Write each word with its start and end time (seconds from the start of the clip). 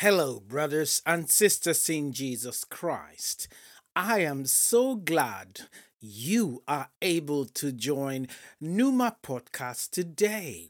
Hello, 0.00 0.38
brothers 0.38 1.02
and 1.04 1.28
sisters 1.28 1.90
in 1.90 2.12
Jesus 2.12 2.62
Christ. 2.62 3.48
I 3.96 4.20
am 4.20 4.46
so 4.46 4.94
glad 4.94 5.62
you 6.00 6.62
are 6.68 6.90
able 7.02 7.46
to 7.46 7.72
join 7.72 8.28
Numa 8.60 9.16
Podcast 9.24 9.90
today. 9.90 10.68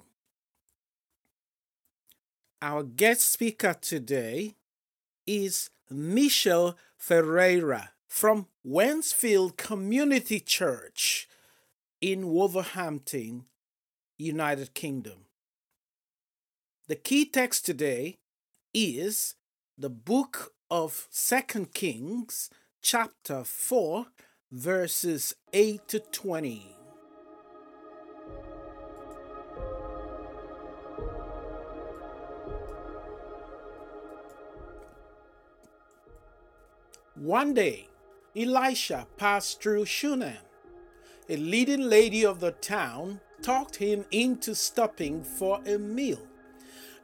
Our 2.62 2.82
guest 2.82 3.30
speaker 3.30 3.76
today 3.78 4.54
is 5.26 5.68
Michelle 5.90 6.78
Ferreira 6.96 7.90
from 8.06 8.46
Wednesfield 8.66 9.58
Community 9.58 10.40
Church 10.40 11.28
in 12.00 12.28
Wolverhampton, 12.28 13.44
United 14.16 14.72
Kingdom. 14.72 15.26
The 16.86 16.96
key 16.96 17.26
text 17.26 17.66
today 17.66 18.16
is 18.78 19.34
the 19.76 19.90
book 19.90 20.52
of 20.70 21.08
Second 21.10 21.74
Kings, 21.74 22.48
chapter 22.80 23.42
4, 23.42 24.06
verses 24.52 25.34
8 25.52 25.88
to 25.88 25.98
20. 25.98 26.76
One 37.16 37.54
day, 37.54 37.88
Elisha 38.36 39.08
passed 39.16 39.60
through 39.60 39.86
Shunem. 39.86 40.36
A 41.28 41.36
leading 41.36 41.82
lady 41.82 42.24
of 42.24 42.38
the 42.38 42.52
town 42.52 43.20
talked 43.42 43.76
him 43.76 44.04
into 44.12 44.54
stopping 44.54 45.24
for 45.24 45.60
a 45.66 45.78
meal. 45.78 46.20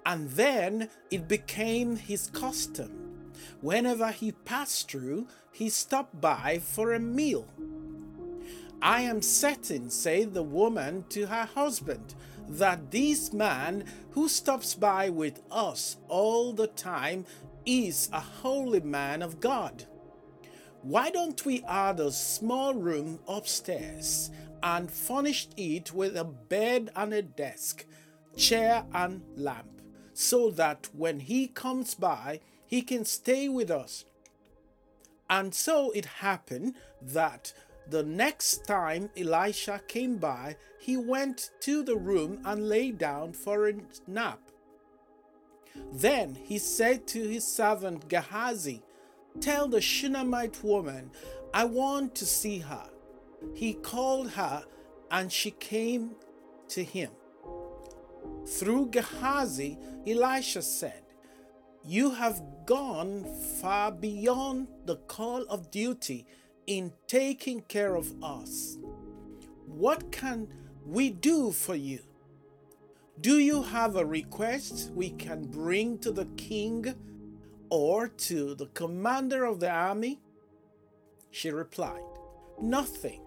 And 0.06 0.30
then 0.30 0.90
it 1.10 1.28
became 1.28 1.96
his 1.96 2.28
custom. 2.28 3.32
Whenever 3.60 4.10
he 4.10 4.32
passed 4.32 4.90
through, 4.90 5.26
he 5.50 5.68
stopped 5.68 6.20
by 6.20 6.58
for 6.58 6.92
a 6.92 7.00
meal. 7.00 7.46
I 8.82 9.00
am 9.02 9.22
certain, 9.22 9.88
said 9.88 10.34
the 10.34 10.42
woman 10.42 11.04
to 11.10 11.26
her 11.26 11.46
husband, 11.46 12.14
that 12.48 12.90
this 12.90 13.32
man 13.32 13.84
who 14.10 14.28
stops 14.28 14.74
by 14.74 15.08
with 15.08 15.40
us 15.50 15.96
all 16.08 16.52
the 16.52 16.66
time 16.66 17.24
is 17.64 18.10
a 18.12 18.20
holy 18.20 18.80
man 18.80 19.22
of 19.22 19.40
God. 19.40 19.84
Why 20.82 21.08
don't 21.08 21.46
we 21.46 21.64
add 21.66 21.98
a 21.98 22.12
small 22.12 22.74
room 22.74 23.20
upstairs 23.26 24.30
and 24.62 24.90
furnish 24.90 25.48
it 25.56 25.94
with 25.94 26.14
a 26.14 26.24
bed 26.24 26.90
and 26.94 27.14
a 27.14 27.22
desk, 27.22 27.86
chair 28.36 28.84
and 28.92 29.22
lamp? 29.34 29.73
So 30.14 30.50
that 30.50 30.88
when 30.92 31.20
he 31.20 31.48
comes 31.48 31.94
by, 31.94 32.40
he 32.66 32.80
can 32.80 33.04
stay 33.04 33.48
with 33.48 33.70
us. 33.70 34.04
And 35.28 35.54
so 35.54 35.90
it 35.90 36.06
happened 36.06 36.74
that 37.02 37.52
the 37.88 38.02
next 38.02 38.66
time 38.66 39.10
Elisha 39.16 39.80
came 39.86 40.16
by, 40.16 40.56
he 40.80 40.96
went 40.96 41.50
to 41.60 41.82
the 41.82 41.96
room 41.96 42.40
and 42.44 42.68
lay 42.68 42.90
down 42.90 43.32
for 43.32 43.68
a 43.68 43.74
nap. 44.06 44.40
Then 45.92 46.36
he 46.36 46.58
said 46.58 47.06
to 47.08 47.28
his 47.28 47.46
servant 47.46 48.08
Gehazi, 48.08 48.82
Tell 49.40 49.66
the 49.66 49.80
Shunammite 49.80 50.62
woman, 50.62 51.10
I 51.52 51.64
want 51.64 52.14
to 52.16 52.26
see 52.26 52.60
her. 52.60 52.88
He 53.54 53.74
called 53.74 54.30
her, 54.30 54.64
and 55.10 55.32
she 55.32 55.50
came 55.50 56.12
to 56.68 56.84
him. 56.84 57.10
Through 58.46 58.90
Gehazi, 58.90 59.78
Elisha 60.06 60.62
said, 60.62 61.02
You 61.84 62.10
have 62.10 62.42
gone 62.66 63.24
far 63.60 63.90
beyond 63.90 64.68
the 64.84 64.96
call 64.96 65.42
of 65.44 65.70
duty 65.70 66.26
in 66.66 66.92
taking 67.06 67.62
care 67.62 67.94
of 67.94 68.12
us. 68.22 68.78
What 69.66 70.12
can 70.12 70.48
we 70.86 71.10
do 71.10 71.52
for 71.52 71.74
you? 71.74 72.00
Do 73.20 73.38
you 73.38 73.62
have 73.62 73.96
a 73.96 74.04
request 74.04 74.90
we 74.94 75.10
can 75.10 75.46
bring 75.46 75.98
to 75.98 76.12
the 76.12 76.26
king 76.36 76.94
or 77.70 78.08
to 78.08 78.54
the 78.54 78.66
commander 78.66 79.44
of 79.44 79.60
the 79.60 79.70
army? 79.70 80.20
She 81.30 81.50
replied, 81.50 82.02
Nothing. 82.60 83.20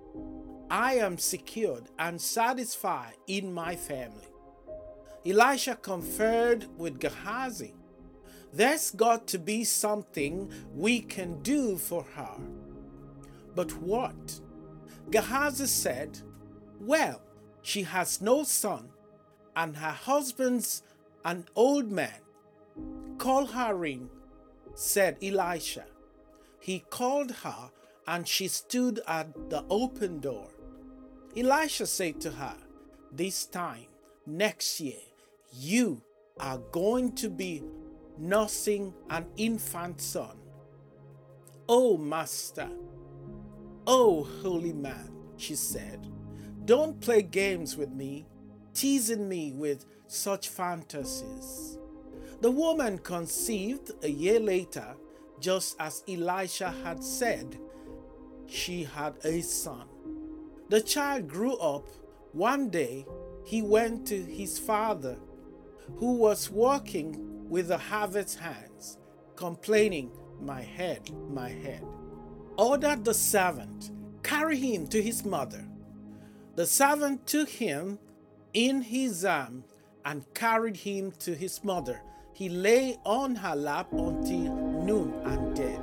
I 0.69 0.95
am 0.95 1.17
secured 1.17 1.85
and 1.97 2.21
satisfied 2.21 3.15
in 3.27 3.53
my 3.53 3.75
family. 3.75 4.27
Elisha 5.25 5.75
conferred 5.75 6.67
with 6.77 6.99
Gehazi. 6.99 7.73
There's 8.53 8.91
got 8.91 9.27
to 9.27 9.39
be 9.39 9.63
something 9.63 10.51
we 10.73 11.01
can 11.01 11.41
do 11.41 11.77
for 11.77 12.03
her. 12.15 12.37
But 13.55 13.71
what? 13.81 14.39
Gehazi 15.11 15.67
said, 15.67 16.19
Well, 16.79 17.21
she 17.61 17.83
has 17.83 18.21
no 18.21 18.43
son, 18.43 18.89
and 19.55 19.75
her 19.75 19.91
husband's 19.91 20.83
an 21.25 21.45
old 21.55 21.91
man. 21.91 22.21
Call 23.17 23.47
her 23.47 23.85
in, 23.85 24.09
said 24.75 25.17
Elisha. 25.21 25.85
He 26.59 26.79
called 26.89 27.31
her, 27.43 27.71
and 28.07 28.27
she 28.27 28.47
stood 28.47 29.01
at 29.07 29.49
the 29.49 29.65
open 29.69 30.19
door. 30.19 30.49
Elisha 31.35 31.85
said 31.85 32.21
to 32.21 32.31
her, 32.31 32.55
This 33.11 33.45
time 33.45 33.87
next 34.25 34.79
year, 34.79 35.06
you 35.57 36.01
are 36.39 36.59
going 36.71 37.11
to 37.13 37.29
be 37.29 37.63
nursing 38.17 38.93
an 39.09 39.25
infant 39.37 39.99
son. 39.99 40.37
Oh, 41.67 41.97
Master, 41.97 42.69
oh, 43.87 44.23
holy 44.43 44.73
man, 44.73 45.11
she 45.35 45.55
said, 45.55 46.07
don't 46.65 47.01
play 47.01 47.23
games 47.23 47.75
with 47.75 47.89
me, 47.89 48.27
teasing 48.73 49.27
me 49.27 49.51
with 49.53 49.85
such 50.05 50.49
fantasies. 50.49 51.79
The 52.41 52.51
woman 52.51 52.99
conceived 52.99 53.91
a 54.03 54.09
year 54.09 54.39
later, 54.39 54.95
just 55.39 55.75
as 55.79 56.03
Elisha 56.07 56.73
had 56.83 57.03
said. 57.03 57.57
She 58.45 58.83
had 58.83 59.15
a 59.23 59.41
son. 59.41 59.87
The 60.69 60.81
child 60.81 61.27
grew 61.27 61.57
up. 61.57 61.87
One 62.31 62.69
day, 62.69 63.07
he 63.43 63.61
went 63.61 64.05
to 64.07 64.21
his 64.21 64.59
father 64.59 65.17
who 65.95 66.13
was 66.13 66.49
walking 66.49 67.49
with 67.49 67.69
the 67.69 67.77
harvest 67.77 68.39
hands, 68.39 68.97
complaining, 69.35 70.11
My 70.39 70.61
head, 70.61 71.09
my 71.29 71.49
head. 71.49 71.83
Ordered 72.57 73.03
the 73.05 73.13
servant, 73.13 73.91
Carry 74.21 74.57
him 74.57 74.87
to 74.87 75.01
his 75.01 75.25
mother. 75.25 75.65
The 76.55 76.65
servant 76.65 77.25
took 77.25 77.49
him 77.49 77.97
in 78.53 78.81
his 78.81 79.23
arm 79.23 79.63
and 80.03 80.25
carried 80.33 80.77
him 80.77 81.11
to 81.19 81.33
his 81.33 81.63
mother. 81.63 82.01
He 82.33 82.49
lay 82.49 82.97
on 83.05 83.35
her 83.35 83.55
lap 83.55 83.91
until 83.93 84.55
noon 84.55 85.13
and 85.23 85.55
dead. 85.55 85.81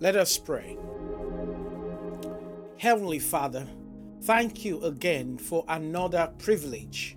Let 0.00 0.16
us 0.16 0.36
pray. 0.36 0.76
Heavenly 2.76 3.20
Father, 3.20 3.66
Thank 4.22 4.64
you 4.64 4.80
again 4.84 5.36
for 5.36 5.64
another 5.66 6.30
privilege 6.38 7.16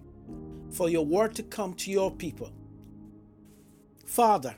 for 0.71 0.89
your 0.89 1.05
word 1.05 1.35
to 1.35 1.43
come 1.43 1.75
to 1.75 1.91
your 1.91 2.09
people. 2.09 2.51
Father, 4.07 4.55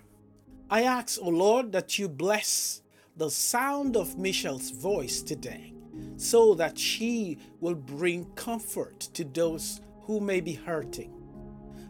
I 0.69 0.83
ask, 0.83 1.19
O 1.19 1.25
oh 1.25 1.29
Lord, 1.29 1.73
that 1.73 1.99
you 1.99 2.07
bless 2.07 2.81
the 3.17 3.29
sound 3.29 3.97
of 3.97 4.17
Michelle's 4.17 4.69
voice 4.69 5.21
today 5.21 5.73
so 6.15 6.53
that 6.53 6.79
she 6.79 7.37
will 7.59 7.75
bring 7.75 8.23
comfort 8.35 9.01
to 9.13 9.25
those 9.25 9.81
who 10.03 10.21
may 10.21 10.39
be 10.39 10.53
hurting. 10.53 11.13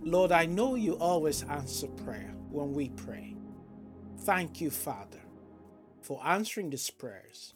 Lord, 0.02 0.32
I 0.32 0.48
know 0.48 0.74
you 0.74 0.94
always 0.94 1.44
answer 1.44 1.88
prayer 1.88 2.34
when 2.50 2.74
we 2.74 2.90
pray. 2.90 3.36
Thank 4.22 4.60
you, 4.60 4.72
Father, 4.72 5.22
for 6.02 6.20
answering 6.26 6.72
these 6.72 6.90
prayers. 6.90 7.54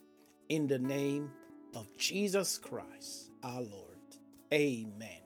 In 0.50 0.68
the 0.68 0.78
name 0.78 1.32
of 1.76 1.88
Jesus 1.98 2.58
Christ 2.58 3.32
our 3.44 3.62
Lord. 3.62 3.88
Amen. 4.54 5.22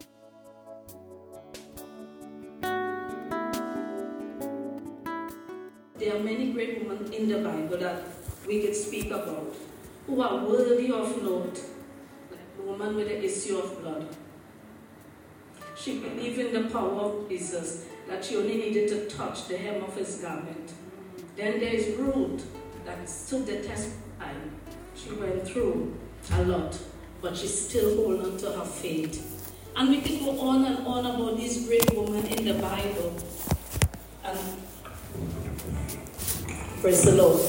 There 5.97 6.15
are 6.15 6.19
many 6.19 6.51
great 6.51 6.86
women 6.86 7.12
in 7.12 7.30
the 7.30 7.39
Bible 7.39 7.77
that 7.77 8.03
we 8.47 8.62
could 8.62 8.75
speak 8.75 9.07
about 9.07 9.56
who 10.06 10.21
are 10.21 10.45
worthy 10.45 10.92
of 10.92 11.24
note. 11.24 11.59
Like 12.30 12.57
the 12.57 12.63
woman 12.63 12.95
with 12.95 13.07
the 13.07 13.24
issue 13.24 13.57
of 13.57 13.81
blood. 13.81 14.15
She 15.75 16.00
believed 16.00 16.39
in 16.39 16.53
the 16.53 16.69
power 16.69 16.92
of 16.92 17.30
Jesus, 17.30 17.86
that 18.07 18.24
she 18.24 18.38
only 18.38 18.57
needed 18.57 18.88
to 18.89 19.09
touch 19.09 19.47
the 19.47 19.57
hem 19.57 19.83
of 19.83 19.95
his 19.95 20.18
garment. 20.21 20.74
Then 21.36 21.59
there 21.59 21.74
is 21.74 21.97
Ruth 21.97 22.45
that 22.86 23.09
stood 23.09 23.45
the 23.45 23.62
test 23.62 23.88
of 23.88 24.19
time. 24.19 24.51
She 24.95 25.12
went 25.12 25.47
through 25.47 25.97
a 26.31 26.44
lot, 26.44 26.77
but 27.22 27.36
she 27.36 27.48
still 27.48 27.95
hold 27.95 28.22
on 28.25 28.38
to 28.38 28.51
her 28.51 28.66
faith. 28.66 29.31
And 29.75 29.89
we 29.89 30.01
could 30.01 30.19
go 30.19 30.39
on 30.39 30.66
and 30.66 30.88
on 30.88 31.06
about 31.06 31.38
these 31.38 31.68
great 31.68 31.89
women 31.94 32.25
in 32.27 32.45
the 32.45 32.54
Bible. 32.54 33.18
And 34.24 34.39
praise 36.81 37.04
the 37.04 37.12
Lord. 37.12 37.42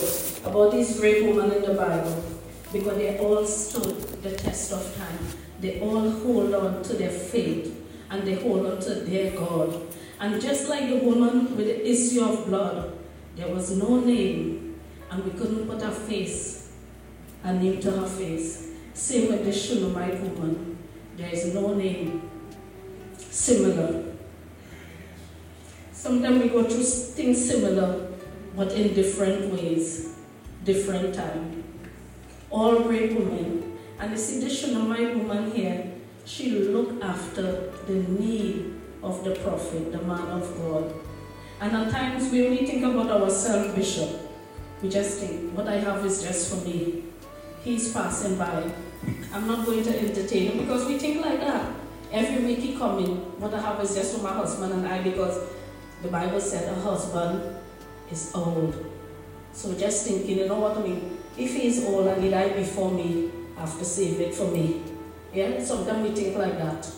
About 0.45 0.73
these 0.73 0.99
great 0.99 1.25
women 1.25 1.53
in 1.53 1.63
the 1.63 1.75
Bible. 1.75 2.25
Because 2.73 2.97
they 2.97 3.19
all 3.19 3.45
stood 3.47 4.23
the 4.23 4.33
test 4.33 4.73
of 4.73 4.97
time. 4.97 5.19
They 5.61 5.81
all 5.81 6.11
hold 6.11 6.55
on 6.55 6.83
to 6.83 6.95
their 6.95 7.11
faith 7.11 7.77
and 8.11 8.27
they 8.27 8.35
hold 8.35 8.67
on 8.67 8.81
to 8.81 8.95
their 8.95 9.33
God. 9.33 9.83
And 10.21 10.41
just 10.41 10.69
like 10.69 10.89
the 10.89 10.97
woman 10.97 11.57
with 11.57 11.67
the 11.67 11.89
issue 11.89 12.23
of 12.23 12.47
blood, 12.47 12.93
there 13.37 13.49
was 13.49 13.77
no 13.77 14.01
name, 14.01 14.81
and 15.11 15.25
we 15.25 15.31
couldn't 15.39 15.67
put 15.69 15.83
a 15.83 15.91
face, 15.91 16.73
a 17.45 17.53
name 17.53 17.81
to 17.83 17.91
her 17.91 18.07
face. 18.07 18.66
Same 18.97 19.29
with 19.31 19.45
the 19.45 19.53
Shunammite 19.53 20.19
woman. 20.23 20.79
There 21.19 21.29
is 21.29 21.53
no 21.53 21.75
name 21.75 22.31
similar. 23.19 24.15
Sometimes 25.93 26.43
we 26.43 26.49
go 26.49 26.65
through 26.65 26.83
things 26.83 27.47
similar, 27.47 28.09
but 28.57 28.73
in 28.73 28.95
different 28.95 29.53
ways, 29.53 30.17
different 30.65 31.15
time. 31.15 31.63
All 32.49 32.81
great 32.85 33.13
women. 33.13 33.79
And 34.01 34.13
you 34.13 34.17
see, 34.17 34.41
the 34.41 34.49
Shunammite 34.49 35.15
woman 35.15 35.51
here, 35.51 35.93
she 36.25 36.51
looked 36.53 37.05
after 37.05 37.73
the 37.87 37.95
need 37.95 38.81
of 39.03 39.23
the 39.25 39.35
prophet, 39.37 39.93
the 39.93 40.01
man 40.01 40.27
of 40.29 40.57
God. 40.57 40.95
And 41.61 41.77
at 41.77 41.93
times 41.93 42.33
we 42.33 42.47
only 42.47 42.65
think 42.67 42.83
about 42.83 43.11
ourselves, 43.11 43.75
Bishop. 43.75 44.09
We 44.83 44.89
just 44.89 45.19
think, 45.19 45.53
what 45.53 45.69
I 45.69 45.77
have 45.77 46.05
is 46.07 46.23
just 46.23 46.49
for 46.49 46.67
me. 46.67 47.05
He's 47.63 47.93
passing 47.93 48.39
by. 48.39 48.73
I'm 49.33 49.47
not 49.47 49.67
going 49.67 49.83
to 49.85 49.99
entertain 49.99 50.53
him 50.53 50.59
because 50.59 50.87
we 50.87 50.99
think 50.99 51.25
like 51.25 51.41
that. 51.41 51.73
Every 52.13 52.45
week 52.45 52.59
he 52.59 52.77
coming, 52.77 53.17
what 53.41 53.53
I 53.53 53.61
have 53.61 53.81
is 53.81 53.95
just 53.95 54.17
for 54.17 54.23
my 54.23 54.33
husband 54.33 54.73
and 54.73 54.87
I 54.87 55.03
because 55.03 55.41
the 56.03 56.09
Bible 56.09 56.41
said 56.41 56.73
a 56.73 56.81
husband 56.81 57.57
is 58.11 58.33
old. 58.35 58.75
So 59.53 59.75
just 59.75 60.07
thinking, 60.07 60.39
you 60.39 60.49
know 60.49 60.61
what 60.61 60.77
I 60.77 60.83
mean? 60.83 61.19
If 61.37 61.55
he 61.55 61.67
is 61.69 61.85
old 61.85 62.07
and 62.07 62.23
he 62.23 62.31
died 62.31 62.57
before 62.57 62.91
me, 62.91 63.31
I 63.57 63.61
have 63.61 63.79
to 63.79 63.85
save 63.85 64.21
it 64.21 64.35
for 64.35 64.51
me. 64.51 64.83
Yeah, 65.33 65.63
sometimes 65.63 66.09
we 66.09 66.15
think 66.15 66.37
like 66.37 66.57
that. 66.59 66.91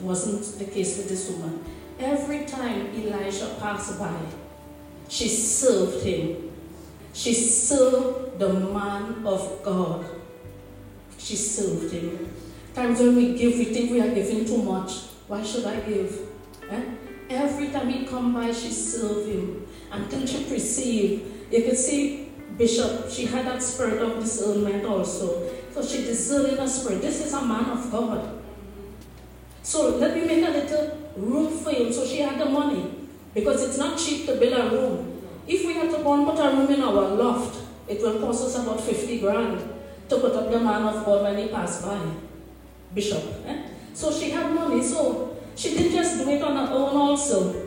Wasn't 0.00 0.58
the 0.58 0.64
case 0.72 0.96
with 0.98 1.08
this 1.08 1.30
woman. 1.30 1.64
Every 1.98 2.44
time 2.44 2.94
Elijah 2.94 3.56
passed 3.60 3.98
by, 3.98 4.16
she 5.08 5.28
served 5.28 6.04
him. 6.04 6.50
She 7.12 7.32
served 7.32 8.38
the 8.38 8.52
man 8.52 9.24
of 9.24 9.62
God. 9.62 10.04
She 11.24 11.36
served 11.36 11.90
him. 11.90 12.28
Times 12.74 13.00
when 13.00 13.16
we 13.16 13.34
give, 13.34 13.56
we 13.56 13.64
think 13.64 13.90
we 13.90 13.98
are 13.98 14.14
giving 14.14 14.44
too 14.44 14.62
much. 14.62 14.92
Why 15.26 15.42
should 15.42 15.64
I 15.64 15.80
give? 15.80 16.20
Eh? 16.68 16.82
Every 17.30 17.68
time 17.68 17.88
he 17.88 18.04
come 18.04 18.34
by, 18.34 18.52
she 18.52 18.70
served 18.70 19.30
him 19.30 19.66
until 19.90 20.26
she 20.26 20.44
perceived. 20.44 21.22
You 21.50 21.62
could 21.62 21.78
see 21.78 22.28
Bishop, 22.58 23.10
she 23.10 23.24
had 23.24 23.46
that 23.46 23.62
spirit 23.62 24.02
of 24.02 24.22
discernment 24.22 24.84
also. 24.84 25.48
So 25.72 25.82
she 25.82 26.04
discerned 26.04 26.58
her 26.58 26.68
spirit. 26.68 27.00
This 27.00 27.24
is 27.24 27.32
a 27.32 27.40
man 27.40 27.70
of 27.70 27.90
God. 27.90 28.42
So 29.62 29.96
let 29.96 30.14
me 30.14 30.26
make 30.26 30.46
a 30.46 30.50
little 30.50 30.98
room 31.16 31.56
for 31.56 31.70
him. 31.70 31.90
So 31.90 32.06
she 32.06 32.18
had 32.18 32.38
the 32.38 32.44
money. 32.44 33.08
Because 33.32 33.66
it's 33.66 33.78
not 33.78 33.98
cheap 33.98 34.26
to 34.26 34.36
build 34.36 34.52
a 34.52 34.76
room. 34.76 35.22
If 35.48 35.66
we 35.66 35.72
had 35.72 35.90
to 35.90 35.96
put 35.96 36.38
a 36.38 36.50
room 36.54 36.70
in 36.70 36.82
our 36.82 37.14
loft, 37.16 37.62
it 37.88 38.02
will 38.02 38.20
cost 38.20 38.44
us 38.44 38.62
about 38.62 38.82
50 38.82 39.20
grand 39.20 39.73
to 40.08 40.18
put 40.18 40.32
up 40.34 40.50
the 40.50 40.60
man 40.60 40.82
of 40.82 41.04
God 41.04 41.22
when 41.22 41.38
he 41.38 41.48
passed 41.48 41.84
by. 41.84 41.98
Bishop. 42.94 43.22
Eh? 43.46 43.68
So 43.92 44.12
she 44.12 44.30
had 44.30 44.54
money. 44.54 44.82
So 44.82 45.36
she 45.56 45.70
didn't 45.76 45.92
just 45.92 46.18
do 46.18 46.30
it 46.30 46.42
on 46.42 46.56
her 46.56 46.72
own 46.72 46.96
also. 46.96 47.66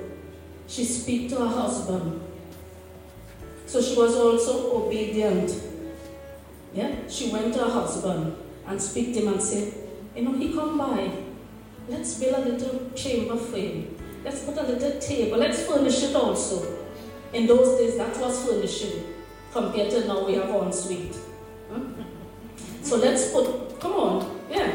She 0.68 0.84
speak 0.84 1.30
to 1.30 1.36
her 1.38 1.48
husband. 1.48 2.22
So 3.66 3.81
she 3.81 3.95
was 3.98 4.16
also 4.16 4.86
obedient. 4.86 5.51
Yeah? 6.74 6.95
She 7.10 7.30
went 7.31 7.54
to 7.56 7.60
her 7.60 7.72
husband 7.72 8.36
and 8.66 8.81
speak 8.81 9.13
to 9.13 9.22
him 9.22 9.34
and 9.34 9.42
said, 9.42 9.74
you 10.16 10.24
know, 10.24 10.34
he 10.34 10.54
come 10.54 10.78
by. 10.78 11.12
Let's 11.89 12.19
build 12.19 12.36
a 12.36 12.50
little 12.50 12.92
chamber 12.95 13.38
for 13.38 13.57
him. 13.57 13.95
Let's 14.24 14.44
put 14.44 14.57
a 14.57 14.63
little 14.63 15.00
table. 15.00 15.38
Let's 15.38 15.66
furnish 15.66 16.04
it 16.04 16.16
also. 16.16 16.78
In 17.34 17.48
those 17.48 17.80
days, 17.80 17.98
that 17.98 18.18
was 18.19 18.45
furnishing. 18.45 19.04
Compared 19.54 19.89
to 19.92 20.07
now, 20.07 20.25
we 20.25 20.34
have 20.34 20.50
ensuite. 20.50 21.16
So 22.88 22.95
let's 22.95 23.34
put, 23.34 23.81
come 23.81 23.92
on, 23.92 24.39
yeah, 24.50 24.72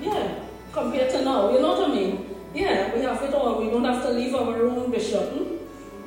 yeah, 0.00 0.38
compared 0.72 1.10
to 1.10 1.22
now, 1.22 1.52
you 1.52 1.60
know 1.60 1.78
what 1.78 1.90
I 1.90 1.94
mean? 1.94 2.34
Yeah, 2.54 2.94
we 2.94 3.02
have 3.02 3.22
it 3.22 3.34
all. 3.34 3.60
We 3.62 3.70
don't 3.70 3.84
have 3.84 4.02
to 4.04 4.10
leave 4.10 4.34
our 4.34 4.54
room, 4.54 4.90
Bishop. 4.90 5.34
Hmm? 5.34 5.56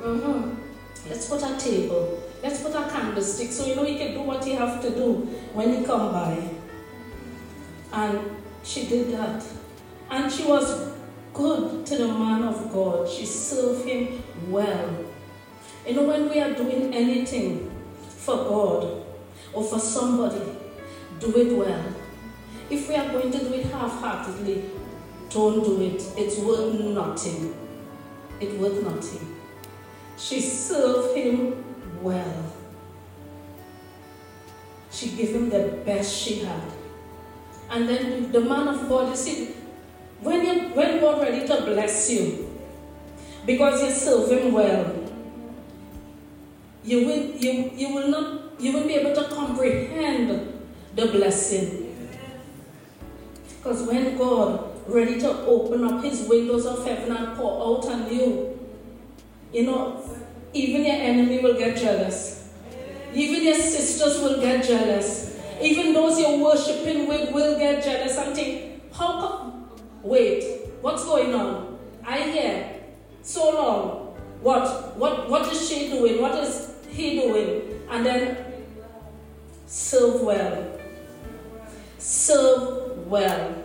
Mm-hmm. 0.02 1.08
Let's 1.08 1.28
put 1.28 1.40
a 1.44 1.56
table. 1.56 2.20
Let's 2.42 2.60
put 2.60 2.74
a 2.74 2.82
candlestick 2.90 3.52
so 3.52 3.64
you 3.64 3.76
know 3.76 3.84
he 3.84 3.96
can 3.96 4.12
do 4.12 4.22
what 4.22 4.44
he 4.44 4.54
have 4.54 4.82
to 4.82 4.90
do 4.90 5.12
when 5.52 5.72
he 5.72 5.84
come 5.84 6.10
by. 6.10 6.50
And 7.92 8.18
she 8.64 8.88
did 8.88 9.12
that. 9.12 9.44
And 10.10 10.32
she 10.32 10.42
was 10.46 10.92
good 11.32 11.86
to 11.86 11.96
the 11.96 12.08
man 12.08 12.42
of 12.42 12.72
God. 12.72 13.08
She 13.08 13.24
served 13.24 13.86
him 13.86 14.20
well. 14.48 15.04
You 15.86 15.94
know, 15.94 16.08
when 16.08 16.28
we 16.28 16.40
are 16.40 16.54
doing 16.54 16.92
anything 16.92 17.70
for 18.00 18.34
God 18.34 19.04
or 19.52 19.62
for 19.62 19.78
somebody, 19.78 20.56
do 21.20 21.36
it 21.36 21.56
well. 21.56 21.84
If 22.70 22.88
we 22.88 22.96
are 22.96 23.12
going 23.12 23.30
to 23.30 23.38
do 23.38 23.52
it 23.54 23.66
half-heartedly, 23.66 24.70
don't 25.28 25.62
do 25.62 25.80
it. 25.82 26.02
It's 26.16 26.38
worth 26.38 26.74
nothing. 26.80 27.54
It's 28.40 28.54
worth 28.54 28.82
nothing. 28.82 29.36
She 30.16 30.40
served 30.40 31.16
him 31.16 31.64
well. 32.02 32.52
She 34.90 35.10
gave 35.10 35.34
him 35.34 35.50
the 35.50 35.82
best 35.84 36.16
she 36.16 36.40
had. 36.40 36.62
And 37.70 37.88
then 37.88 38.32
the 38.32 38.40
man 38.40 38.68
of 38.68 38.88
God, 38.88 39.10
you 39.10 39.16
see, 39.16 39.54
when, 40.20 40.44
you, 40.44 40.68
when 40.74 41.00
God 41.00 41.22
ready 41.22 41.46
to 41.46 41.62
bless 41.62 42.10
you, 42.10 42.50
because 43.46 43.82
you 43.82 43.90
serve 43.90 44.30
him 44.30 44.52
well, 44.52 44.94
you 46.84 47.06
will, 47.06 47.22
you, 47.36 47.70
you 47.74 47.94
will 47.94 48.08
not, 48.08 48.60
you 48.60 48.72
will 48.72 48.86
be 48.86 48.94
able 48.94 49.14
to 49.14 49.28
comprehend 49.28 50.49
the 51.00 51.06
blessing. 51.06 51.96
Because 53.56 53.86
when 53.86 54.16
God 54.16 54.70
ready 54.86 55.20
to 55.20 55.30
open 55.46 55.84
up 55.84 56.04
his 56.04 56.26
windows 56.28 56.66
of 56.66 56.84
heaven 56.84 57.16
and 57.16 57.36
pour 57.36 57.78
out 57.78 57.86
on 57.86 58.12
you, 58.12 58.58
you 59.52 59.64
know, 59.64 60.02
even 60.52 60.84
your 60.84 60.96
enemy 60.96 61.38
will 61.40 61.58
get 61.58 61.76
jealous. 61.76 62.50
Even 63.12 63.44
your 63.44 63.54
sisters 63.54 64.20
will 64.20 64.40
get 64.40 64.64
jealous. 64.64 65.38
Even 65.60 65.92
those 65.92 66.18
you're 66.18 66.38
worshiping 66.38 67.06
with 67.08 67.32
will 67.32 67.58
get 67.58 67.82
jealous 67.84 68.16
and 68.16 68.34
think, 68.34 68.92
how 68.92 69.20
come? 69.20 69.70
Wait, 70.02 70.68
what's 70.80 71.04
going 71.04 71.34
on? 71.34 71.78
I 72.04 72.20
hear 72.22 72.80
so 73.22 73.50
long. 73.50 74.16
What? 74.40 74.96
What? 74.96 75.28
What 75.28 75.52
is 75.52 75.68
she 75.68 75.90
doing? 75.90 76.20
What 76.20 76.42
is 76.42 76.72
he 76.88 77.20
doing? 77.20 77.82
And 77.90 78.06
then 78.06 78.36
serve 79.66 80.22
well. 80.22 80.69
Serve 82.00 83.06
well. 83.06 83.62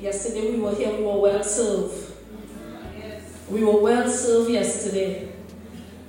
Yesterday 0.00 0.52
we 0.52 0.60
were 0.60 0.72
here, 0.72 0.96
we 0.96 1.02
were 1.02 1.18
well 1.18 1.42
served. 1.42 2.12
We 3.50 3.64
were 3.64 3.80
well 3.80 4.08
served 4.08 4.50
yesterday. 4.50 5.32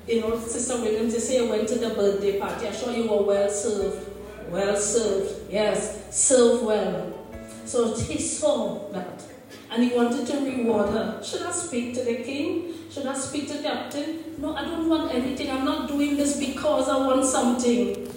You 0.07 0.21
know, 0.21 0.39
Sister 0.39 0.75
Williams, 0.75 1.15
you 1.15 1.19
say 1.19 1.43
you 1.43 1.49
went 1.49 1.67
to 1.69 1.79
the 1.79 1.89
birthday 1.89 2.39
party. 2.39 2.67
I'm 2.67 2.73
sure 2.75 2.93
you 2.93 3.09
were 3.09 3.23
well 3.23 3.49
served. 3.49 4.07
Well 4.49 4.77
served. 4.77 5.51
Yes, 5.51 6.15
serve 6.15 6.61
well. 6.61 7.27
So 7.65 7.95
he 7.97 8.19
saw 8.19 8.87
that. 8.91 9.23
And 9.71 9.83
he 9.83 9.95
wanted 9.95 10.27
to 10.27 10.37
reward 10.45 10.91
her. 10.91 11.23
Should 11.23 11.41
I 11.41 11.51
speak 11.51 11.95
to 11.95 12.03
the 12.03 12.17
king? 12.17 12.73
Should 12.91 13.07
I 13.07 13.17
speak 13.17 13.47
to 13.47 13.57
the 13.57 13.63
captain? 13.63 14.35
No, 14.37 14.55
I 14.55 14.63
don't 14.63 14.87
want 14.87 15.11
anything. 15.11 15.49
I'm 15.49 15.65
not 15.65 15.87
doing 15.87 16.15
this 16.15 16.39
because 16.39 16.87
I 16.87 16.97
want 16.97 17.25
something. 17.25 18.11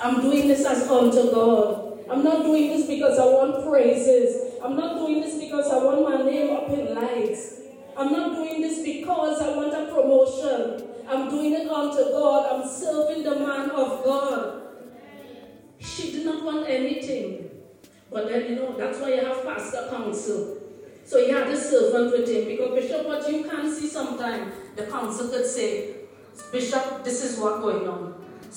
I'm 0.00 0.20
doing 0.20 0.46
this 0.48 0.64
as 0.64 0.88
unto 0.88 1.30
God. 1.30 2.04
I'm 2.08 2.22
not 2.22 2.44
doing 2.44 2.70
this 2.70 2.86
because 2.86 3.18
I 3.18 3.24
want 3.24 3.66
praises. 3.68 4.54
I'm 4.62 4.76
not 4.76 4.96
doing 4.96 5.20
this 5.20 5.38
because 5.38 5.70
I 5.70 5.78
want 5.78 6.02
my 6.02 6.22
name 6.30 6.54
up 6.56 6.70
in 6.70 6.94
lights. 6.94 7.60
I'm 7.96 8.12
not 8.12 8.36
doing 8.36 8.62
this 8.62 8.82
because 8.82 9.42
I 9.42 9.56
want 9.56 9.74
a 9.74 9.92
promotion. 9.92 10.88
I'm 11.08 11.28
doing 11.28 11.52
it 11.52 11.68
unto 11.68 12.10
God. 12.12 12.46
I'm 12.52 12.68
serving 12.68 13.24
the 13.24 13.40
man 13.40 13.70
of 13.70 14.04
God. 14.04 14.62
She 15.80 16.12
did 16.12 16.24
not 16.24 16.44
want 16.44 16.68
anything. 16.68 17.50
But 18.10 18.28
then, 18.28 18.50
you 18.50 18.56
know, 18.56 18.76
that's 18.76 19.00
why 19.00 19.14
you 19.14 19.24
have 19.24 19.44
pastor 19.44 19.88
council. 19.90 20.58
So 21.04 21.24
he 21.24 21.30
had 21.30 21.48
a 21.48 21.56
servant 21.56 22.12
with 22.12 22.28
him 22.28 22.46
because 22.46 22.74
Bishop, 22.74 23.06
what 23.06 23.30
you 23.30 23.44
can 23.44 23.74
see 23.74 23.88
sometimes, 23.88 24.54
the 24.76 24.86
council 24.86 25.28
could 25.28 25.46
say, 25.46 25.96
Bishop, 26.52 27.02
this 27.04 27.24
is 27.24 27.38
what 27.38 27.60
going 27.60 27.88
on. 27.88 28.07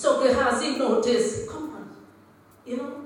So 0.02 0.20
Gehazi 0.20 0.78
noticed, 0.78 1.48
come 1.48 1.70
on, 1.76 1.96
you 2.66 2.76
know, 2.76 3.04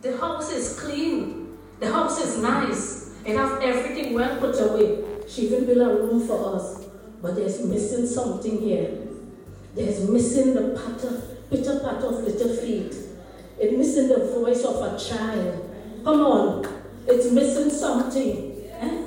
the 0.00 0.16
house 0.18 0.52
is 0.52 0.78
clean, 0.78 1.58
the 1.80 1.90
house 1.92 2.24
is 2.24 2.38
nice, 2.38 3.10
it 3.24 3.34
have 3.34 3.60
everything 3.60 4.14
well 4.14 4.38
put 4.38 4.54
away. 4.60 5.02
She 5.26 5.48
even 5.48 5.66
built 5.66 5.78
a 5.78 5.94
room 5.96 6.24
for 6.24 6.54
us, 6.54 6.86
but 7.20 7.34
there's 7.34 7.64
missing 7.64 8.06
something 8.06 8.56
here. 8.60 9.08
There's 9.74 10.08
missing 10.08 10.54
the 10.54 10.78
patter, 10.78 11.20
pitter 11.50 11.80
patter 11.80 12.06
of 12.06 12.22
little 12.22 12.54
feet. 12.54 12.94
It's 13.58 13.76
missing 13.76 14.06
the 14.06 14.26
voice 14.26 14.64
of 14.64 14.76
a 14.76 14.96
child. 14.96 15.68
Come 16.04 16.20
on, 16.20 16.82
it's 17.08 17.32
missing 17.32 17.68
something. 17.68 18.64
Eh? 18.78 19.04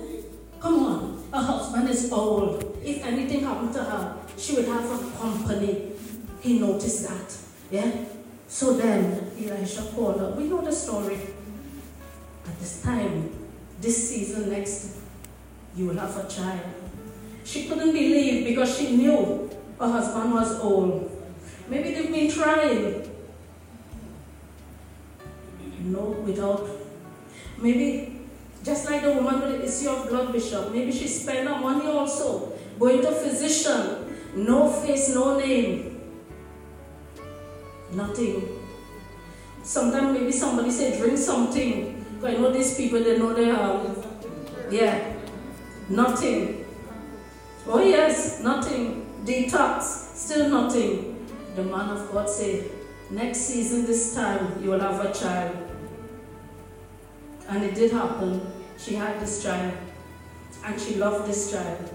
Come 0.59 0.83
on, 0.83 1.23
her 1.31 1.39
husband 1.39 1.89
is 1.91 2.11
old. 2.11 2.77
If 2.83 3.05
anything 3.05 3.45
happened 3.45 3.71
to 3.75 3.83
her, 3.85 4.17
she 4.38 4.57
would 4.57 4.65
have 4.65 4.83
a 4.83 5.17
company. 5.17 5.93
He 6.41 6.60
noticed 6.60 7.07
that. 7.07 7.38
Yeah? 7.71 7.91
So 8.48 8.74
then 8.74 9.31
Elisha 9.38 9.83
called 9.95 10.19
her. 10.19 10.31
We 10.31 10.45
know 10.45 10.62
the 10.62 10.71
story. 10.71 11.19
At 12.45 12.60
this 12.60 12.81
time, 12.81 13.29
this 13.79 14.10
season 14.10 14.50
next, 14.50 14.98
you 15.75 15.88
will 15.88 15.98
have 15.98 16.17
a 16.17 16.27
child. 16.27 16.62
She 17.45 17.67
couldn't 17.67 17.93
believe 17.93 18.45
because 18.45 18.77
she 18.77 18.95
knew 18.95 19.50
her 19.79 19.88
husband 19.88 20.33
was 20.33 20.60
old. 20.60 21.10
Maybe 21.69 21.93
they've 21.93 22.12
been 22.12 22.29
trying. 22.29 23.10
No, 25.83 26.01
without. 26.25 26.67
Maybe 27.62 28.21
just 28.63 28.89
like 28.89 29.01
the 29.01 29.13
woman 29.13 29.41
with 29.41 29.60
the 29.60 29.65
issue 29.65 29.89
of 29.89 30.10
blood, 30.10 30.31
Bishop, 30.31 30.71
maybe 30.71 30.91
she 30.91 31.07
spent 31.07 31.48
her 31.48 31.57
money 31.57 31.88
also 31.88 32.53
going 32.79 33.01
to 33.01 33.12
physician, 33.12 34.15
no 34.36 34.71
face, 34.71 35.13
no 35.15 35.39
name, 35.39 35.90
nothing. 37.93 38.60
Sometimes 39.63 40.17
maybe 40.17 40.31
somebody 40.31 40.71
say 40.71 40.98
drink 40.98 41.17
something. 41.17 42.05
I 42.24 42.33
know 42.33 42.51
these 42.51 42.75
people, 42.75 43.03
they 43.03 43.17
know 43.17 43.33
they 43.33 43.45
have, 43.45 44.07
yeah, 44.69 45.13
nothing. 45.89 46.65
Oh 47.67 47.81
yes, 47.81 48.41
nothing. 48.41 49.07
Detox, 49.25 49.81
still 50.15 50.50
nothing. 50.50 51.27
The 51.55 51.63
man 51.63 51.89
of 51.89 52.12
God 52.12 52.29
said, 52.29 52.71
next 53.12 53.39
season, 53.39 53.86
this 53.86 54.15
time, 54.15 54.63
you 54.63 54.71
will 54.71 54.79
have 54.79 55.03
a 55.05 55.13
child. 55.13 55.55
And 57.50 57.63
it 57.63 57.75
did 57.75 57.91
happen. 57.91 58.41
She 58.77 58.95
had 58.95 59.19
this 59.19 59.43
child. 59.43 59.74
And 60.65 60.79
she 60.79 60.95
loved 60.95 61.29
this 61.29 61.51
child. 61.51 61.91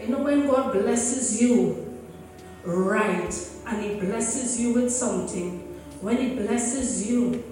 You 0.00 0.08
know, 0.08 0.22
when 0.22 0.46
God 0.46 0.72
blesses 0.72 1.40
you 1.40 1.98
right, 2.64 3.32
and 3.70 3.82
He 3.82 3.94
blesses 4.00 4.60
you 4.60 4.74
with 4.74 4.92
something, 4.92 5.60
when 6.00 6.16
He 6.16 6.34
blesses 6.34 7.08
you, 7.08 7.44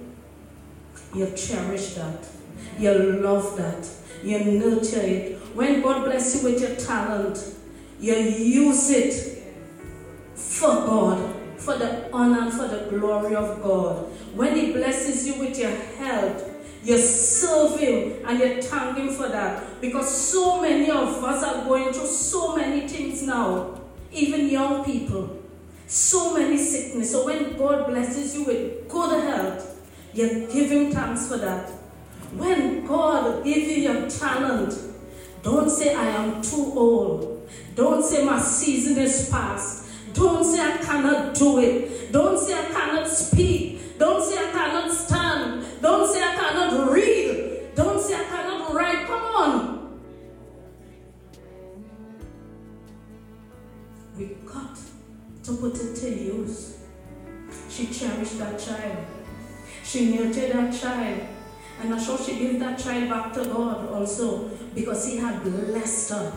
you 1.15 1.31
cherish 1.37 1.95
that. 1.95 2.27
You 2.79 2.93
love 3.23 3.57
that. 3.57 3.89
You 4.23 4.45
nurture 4.45 5.01
it. 5.01 5.39
When 5.55 5.81
God 5.81 6.05
bless 6.05 6.35
you 6.37 6.51
with 6.51 6.61
your 6.61 6.77
talent, 6.77 7.39
you 8.01 8.15
use 8.15 8.91
it 8.91 9.45
for 10.35 10.69
God, 10.69 11.35
for 11.57 11.77
the 11.77 12.11
honor 12.13 12.43
and 12.43 12.53
for 12.53 12.69
the 12.69 12.87
glory 12.91 13.35
of 13.35 13.63
God. 13.63 14.07
When 14.35 14.55
He 14.57 14.73
blesses 14.73 15.27
you 15.27 15.39
with 15.41 15.59
your 15.59 15.71
health, 15.71 16.45
you 16.85 16.99
serve 16.99 17.79
Him 17.79 18.25
and 18.27 18.39
you 18.39 18.63
thank 18.63 18.99
Him 18.99 19.09
for 19.11 19.29
that. 19.29 19.81
Because 19.81 20.13
so 20.13 20.61
many 20.61 20.91
of 20.91 21.23
us 21.23 21.43
are 21.43 21.65
going 21.65 21.93
through 21.93 22.07
so 22.07 22.57
many 22.57 22.89
things 22.89 23.23
now, 23.23 23.81
even 24.13 24.49
young 24.49 24.85
people. 24.85 25.38
So 25.89 26.35
many 26.35 26.59
sickness. 26.59 27.11
So 27.11 27.25
when 27.25 27.57
God 27.57 27.87
blesses 27.87 28.35
you 28.35 28.45
with 28.45 28.89
good 28.89 29.25
health, 29.25 29.91
you 30.13 30.47
give 30.53 30.71
Him 30.71 30.93
thanks 30.93 31.29
for 31.29 31.39
that. 31.39 31.71
When 32.37 32.87
God 32.87 33.43
gives 33.43 33.69
you 33.69 33.91
your 33.91 34.09
talent, 34.11 34.75
don't 35.43 35.71
say, 35.71 35.95
I 35.95 36.05
am 36.09 36.43
too 36.43 36.73
old. 36.77 37.49
Don't 37.75 38.05
say, 38.05 38.23
my 38.23 38.39
season 38.39 38.99
is 38.99 39.31
past. 39.31 39.87
Don't 40.13 40.45
say, 40.45 40.61
I 40.61 40.77
cannot 40.77 41.35
do 41.35 41.59
it. 41.59 42.13
Don't 42.13 42.39
say, 42.39 42.53
I 42.53 42.67
cannot 42.71 43.09
speak. 43.09 43.99
Don't 43.99 44.23
say, 44.23 44.37
I 44.37 44.51
cannot 44.53 44.93
stand. 44.93 45.65
Don't 45.81 46.13
say, 46.13 46.23
I 46.23 46.35
cannot 46.35 46.93
read. 46.93 47.75
Don't 47.75 47.99
say, 47.99 48.15
I 48.15 48.25
cannot 48.25 48.75
write. 48.75 49.07
Come 49.07 49.23
on. 49.23 50.01
We 54.19 54.27
got 54.45 54.77
to 55.49 55.57
put 55.57 55.81
it 55.81 55.97
to 55.97 56.11
use. 56.11 56.79
She 57.71 57.87
cherished 57.87 58.39
that 58.39 58.59
child. 58.59 59.07
She 59.83 60.15
nurtured 60.15 60.53
that 60.53 60.79
child. 60.79 61.21
And 61.81 61.95
I'm 61.95 62.01
sure 62.01 62.19
she 62.19 62.39
gave 62.39 62.61
that 62.61 62.79
child 62.79 63.09
back 63.09 63.33
to 63.35 63.45
God 63.45 63.89
also 63.89 64.51
because 64.75 65.07
He 65.07 65.17
had 65.17 65.43
blessed 65.43 66.11
her. 66.11 66.33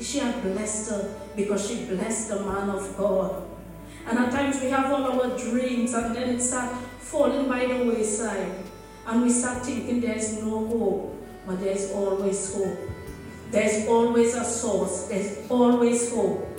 She 0.00 0.18
had 0.18 0.42
blessed 0.42 0.90
her 0.90 1.20
because 1.36 1.68
she 1.68 1.84
blessed 1.84 2.30
the 2.30 2.40
man 2.40 2.70
of 2.70 2.96
God. 2.96 3.44
And 4.08 4.18
at 4.18 4.32
times 4.32 4.60
we 4.60 4.70
have 4.70 4.92
all 4.92 5.04
our 5.04 5.38
dreams 5.38 5.92
and 5.94 6.16
then 6.16 6.30
it 6.30 6.40
starts 6.40 6.74
falling 6.98 7.48
by 7.48 7.66
the 7.66 7.84
wayside. 7.84 8.52
And 9.06 9.22
we 9.22 9.30
start 9.30 9.64
thinking 9.64 10.00
there's 10.00 10.42
no 10.42 10.66
hope, 10.66 11.16
but 11.46 11.60
there's 11.60 11.92
always 11.92 12.54
hope. 12.54 12.78
There's 13.50 13.86
always 13.86 14.34
a 14.34 14.44
source. 14.44 15.06
There's 15.08 15.48
always 15.48 16.12
hope. 16.12 16.49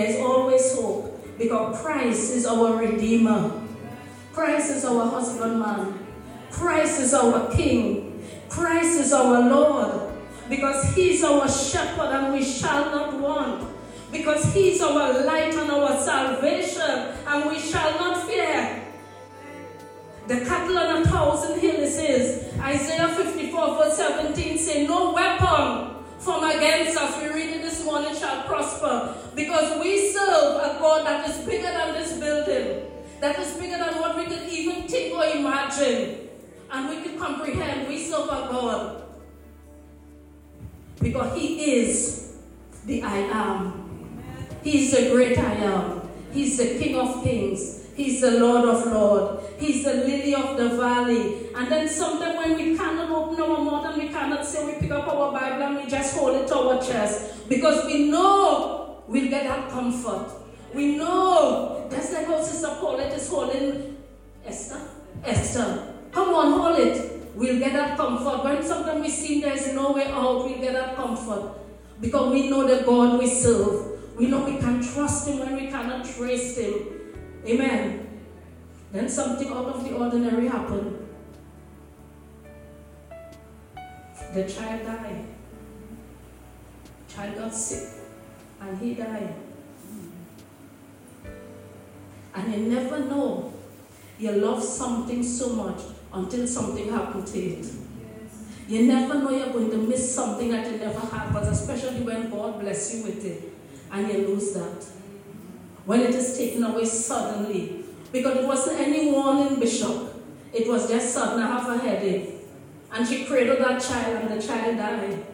There's 0.00 0.18
always 0.18 0.74
hope 0.76 1.36
because 1.36 1.78
Christ 1.82 2.32
is 2.32 2.46
our 2.46 2.74
Redeemer. 2.74 3.52
Christ 4.32 4.70
is 4.70 4.84
our 4.86 5.10
husbandman. 5.10 5.92
Christ 6.50 7.02
is 7.02 7.12
our 7.12 7.52
King. 7.52 8.24
Christ 8.48 8.98
is 8.98 9.12
our 9.12 9.42
Lord. 9.42 10.10
Because 10.48 10.94
He's 10.94 11.22
our 11.22 11.46
shepherd 11.46 12.16
and 12.16 12.32
we 12.32 12.42
shall 12.42 12.86
not 12.86 13.20
want. 13.20 13.68
Because 14.10 14.42
He's 14.54 14.80
our 14.80 15.22
light 15.22 15.52
and 15.54 15.70
our 15.70 16.00
salvation 16.00 17.14
and 17.26 17.50
we 17.50 17.58
shall 17.58 17.92
not 18.00 18.26
fear. 18.26 18.82
The 20.28 20.40
cattle 20.46 20.78
on 20.78 21.02
a 21.02 21.04
thousand 21.04 21.60
hills 21.60 21.94
says, 21.94 22.54
Isaiah 22.58 23.08
54 23.08 23.76
verse 23.76 23.98
17 23.98 24.56
say, 24.56 24.86
No 24.86 25.12
weapon 25.12 26.02
from 26.18 26.44
against 26.44 26.96
us, 26.96 27.20
we 27.20 27.28
read 27.28 27.59
morning, 27.90 28.14
shall 28.14 28.42
prosper. 28.44 29.14
Because 29.34 29.80
we 29.80 30.12
serve 30.12 30.56
a 30.56 30.78
God 30.78 31.06
that 31.06 31.28
is 31.28 31.38
bigger 31.44 31.70
than 31.70 31.94
this 31.94 32.18
building. 32.18 32.90
That 33.20 33.38
is 33.38 33.54
bigger 33.54 33.78
than 33.78 33.98
what 33.98 34.16
we 34.16 34.24
could 34.26 34.48
even 34.48 34.88
think 34.88 35.14
or 35.14 35.24
imagine. 35.24 36.28
And 36.70 36.88
we 36.88 37.02
could 37.02 37.18
comprehend. 37.18 37.88
We 37.88 37.98
serve 38.04 38.28
a 38.28 38.48
God. 38.50 39.02
Because 41.00 41.38
He 41.38 41.74
is 41.74 42.36
the 42.86 43.02
I 43.02 43.16
am. 43.16 43.88
He's 44.62 44.92
the 44.92 45.10
great 45.10 45.38
I 45.38 45.54
am. 45.54 46.02
He's 46.32 46.56
the 46.58 46.78
King 46.78 46.96
of 46.96 47.22
kings. 47.24 47.88
He's 47.96 48.20
the 48.20 48.30
Lord 48.40 48.68
of 48.68 48.86
lords. 48.86 49.42
He's 49.58 49.84
the 49.84 49.92
lily 49.92 50.34
of 50.34 50.56
the 50.56 50.70
valley. 50.70 51.48
And 51.54 51.70
then 51.70 51.88
sometimes 51.88 52.38
when 52.38 52.56
we 52.56 52.76
cannot 52.76 53.10
open 53.10 53.42
our 53.42 53.62
mouth 53.62 53.84
and 53.86 54.02
we 54.02 54.08
cannot 54.08 54.46
say, 54.46 54.64
we 54.64 54.80
pick 54.80 54.90
up 54.90 55.06
our 55.08 55.32
Bible 55.32 55.62
and 55.62 55.76
we 55.76 55.90
just 55.90 56.16
hold 56.16 56.36
it 56.36 56.48
to 56.48 56.54
our 56.56 56.80
chest. 56.80 57.39
Because 57.50 57.84
we 57.84 58.08
know 58.08 59.02
we'll 59.08 59.28
get 59.28 59.42
that 59.42 59.70
comfort. 59.70 60.30
We 60.72 60.96
know. 60.96 61.88
That's 61.90 62.12
like 62.12 62.26
how 62.26 62.40
Sister 62.40 62.76
Paulette 62.78 63.12
is 63.12 63.28
holding 63.28 63.96
Esther. 64.46 64.80
Esther. 65.24 65.94
Come 66.12 66.32
on, 66.32 66.52
hold 66.60 66.78
it. 66.78 67.34
We'll 67.34 67.58
get 67.58 67.72
that 67.72 67.96
comfort. 67.96 68.44
When 68.44 68.62
sometimes 68.62 69.02
we 69.02 69.10
see 69.10 69.40
there's 69.40 69.74
no 69.74 69.90
way 69.92 70.06
out, 70.06 70.44
we'll 70.44 70.60
get 70.60 70.74
that 70.74 70.94
comfort. 70.94 71.58
Because 72.00 72.32
we 72.32 72.48
know 72.48 72.68
the 72.68 72.84
God 72.84 73.18
we 73.18 73.26
serve. 73.26 74.16
We 74.16 74.28
know 74.28 74.44
we 74.44 74.58
can 74.58 74.80
trust 74.80 75.26
Him 75.26 75.40
when 75.40 75.56
we 75.56 75.66
cannot 75.66 76.04
trace 76.04 76.56
Him. 76.56 76.74
Amen. 77.44 78.20
Then 78.92 79.08
something 79.08 79.48
out 79.48 79.66
of 79.66 79.82
the 79.82 79.96
ordinary 79.96 80.46
happened. 80.46 81.04
The 84.34 84.48
child 84.48 84.86
died. 84.86 85.39
Child 87.14 87.36
got 87.36 87.54
sick 87.54 87.88
and 88.60 88.78
he 88.78 88.94
died. 88.94 89.34
And 92.34 92.54
you 92.54 92.72
never 92.72 93.00
know 93.00 93.52
You 94.20 94.32
love 94.32 94.62
something 94.62 95.22
so 95.22 95.54
much 95.54 95.80
until 96.12 96.46
something 96.46 96.90
happens 96.90 97.32
to 97.32 97.38
it. 97.38 97.66
You 98.68 98.86
never 98.86 99.14
know 99.14 99.30
you're 99.30 99.48
going 99.48 99.70
to 99.70 99.78
miss 99.78 100.14
something 100.14 100.50
that 100.50 100.70
you 100.70 100.76
never 100.76 101.00
had, 101.00 101.32
but 101.32 101.44
especially 101.44 102.02
when 102.02 102.30
God 102.30 102.60
bless 102.60 102.94
you 102.94 103.04
with 103.04 103.24
it 103.24 103.50
and 103.90 104.06
you 104.06 104.28
lose 104.28 104.52
that. 104.52 104.84
When 105.86 106.00
it 106.00 106.10
is 106.10 106.36
taken 106.36 106.62
away 106.64 106.84
suddenly. 106.84 107.84
Because 108.12 108.36
it 108.36 108.46
wasn't 108.46 108.80
any 108.80 109.10
warning, 109.10 109.58
Bishop. 109.58 110.22
It 110.52 110.68
was 110.68 110.86
just 110.86 111.14
sudden. 111.14 111.42
I 111.42 111.58
have 111.58 111.70
a 111.70 111.78
headache. 111.78 112.34
And 112.92 113.08
she 113.08 113.24
cradled 113.24 113.60
that 113.60 113.80
child, 113.80 114.24
and 114.24 114.38
the 114.38 114.46
child 114.46 114.76
died. 114.76 115.24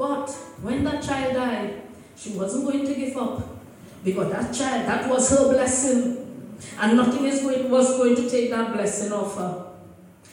But 0.00 0.30
when 0.62 0.82
that 0.84 1.02
child 1.04 1.34
died, 1.34 1.82
she 2.16 2.30
wasn't 2.30 2.64
going 2.64 2.86
to 2.86 2.94
give 2.94 3.14
up. 3.18 3.46
Because 4.02 4.32
that 4.32 4.54
child, 4.54 4.88
that 4.88 5.10
was 5.10 5.28
her 5.28 5.52
blessing. 5.52 6.56
And 6.80 6.96
nothing 6.96 7.26
is 7.26 7.42
going, 7.42 7.68
was 7.70 7.98
going 7.98 8.16
to 8.16 8.30
take 8.30 8.48
that 8.50 8.72
blessing 8.72 9.12
off 9.12 9.36
her. 9.36 9.66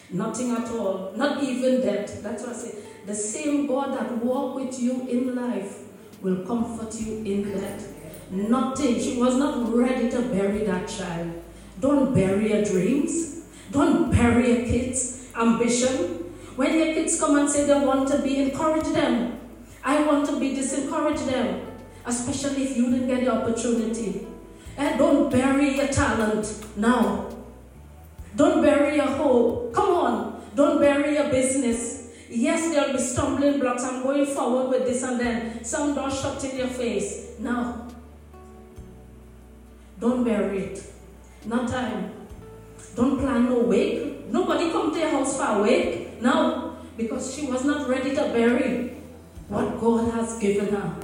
Nothing 0.09 0.51
at 0.51 0.69
all. 0.71 1.11
Not 1.17 1.43
even 1.43 1.81
death. 1.81 2.23
That's 2.23 2.43
what 2.43 2.55
I 2.55 2.57
say. 2.57 2.75
The 3.05 3.13
same 3.13 3.67
God 3.67 3.93
that 3.97 4.23
walked 4.23 4.55
with 4.55 4.79
you 4.79 5.05
in 5.05 5.35
life 5.35 5.79
will 6.21 6.45
comfort 6.45 6.95
you 7.01 7.17
in 7.25 7.51
death. 7.51 7.93
Nothing. 8.31 9.01
She 9.01 9.17
was 9.17 9.35
not 9.35 9.75
ready 9.75 10.09
to 10.11 10.21
bury 10.29 10.63
that 10.63 10.87
child. 10.87 11.43
Don't 11.81 12.13
bury 12.13 12.53
your 12.53 12.63
dreams. 12.63 13.41
Don't 13.71 14.11
bury 14.11 14.47
your 14.47 14.65
kids' 14.65 15.27
ambition. 15.35 16.23
When 16.55 16.73
your 16.73 16.93
kids 16.93 17.19
come 17.19 17.37
and 17.37 17.49
say 17.49 17.65
they 17.65 17.85
want 17.85 18.07
to 18.11 18.19
be, 18.19 18.37
encourage 18.37 18.87
them. 18.93 19.36
I 19.83 20.03
want 20.05 20.27
to 20.29 20.39
be, 20.39 20.55
disencourage 20.55 21.25
them. 21.25 21.67
Especially 22.05 22.63
if 22.63 22.77
you 22.77 22.89
didn't 22.89 23.07
get 23.07 23.25
the 23.25 23.31
opportunity. 23.31 24.27
And 24.77 24.97
don't 24.97 25.31
bury 25.31 25.75
your 25.75 25.87
talent 25.87 26.63
now. 26.77 27.29
Don't 28.35 28.61
bury 28.61 28.95
your 28.95 29.07
hope. 29.07 29.73
Come 29.73 29.89
on. 29.89 30.41
Don't 30.55 30.79
bury 30.79 31.15
your 31.15 31.29
business. 31.29 32.09
Yes, 32.29 32.69
there'll 32.71 32.93
be 32.93 32.99
stumbling 32.99 33.59
blocks. 33.59 33.83
I'm 33.83 34.03
going 34.03 34.25
forward 34.25 34.69
with 34.69 34.85
this 34.85 35.03
and 35.03 35.19
then 35.19 35.63
some 35.63 35.95
doors 35.95 36.19
shut 36.21 36.43
in 36.43 36.57
your 36.57 36.67
face. 36.67 37.35
Now, 37.39 37.87
don't 39.99 40.23
bury 40.23 40.59
it. 40.59 40.83
Not 41.45 41.69
time. 41.69 42.11
Don't 42.95 43.19
plan 43.19 43.45
no 43.45 43.59
wake. 43.59 44.27
Nobody 44.27 44.71
come 44.71 44.93
to 44.93 44.99
your 44.99 45.09
house 45.09 45.37
for 45.37 45.45
a 45.45 45.61
wake. 45.63 46.21
Now, 46.21 46.77
because 46.97 47.33
she 47.33 47.45
was 47.47 47.63
not 47.63 47.87
ready 47.87 48.13
to 48.15 48.23
bury 48.23 48.96
what 49.49 49.79
God 49.79 50.11
has 50.13 50.37
given 50.39 50.73
her. 50.73 50.95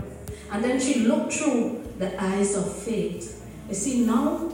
And 0.52 0.64
then 0.64 0.80
she 0.80 1.02
looked 1.02 1.34
through 1.34 1.84
the 1.98 2.22
eyes 2.22 2.56
of 2.56 2.72
faith. 2.72 3.46
You 3.70 3.76
see, 3.76 4.06
now, 4.06 4.52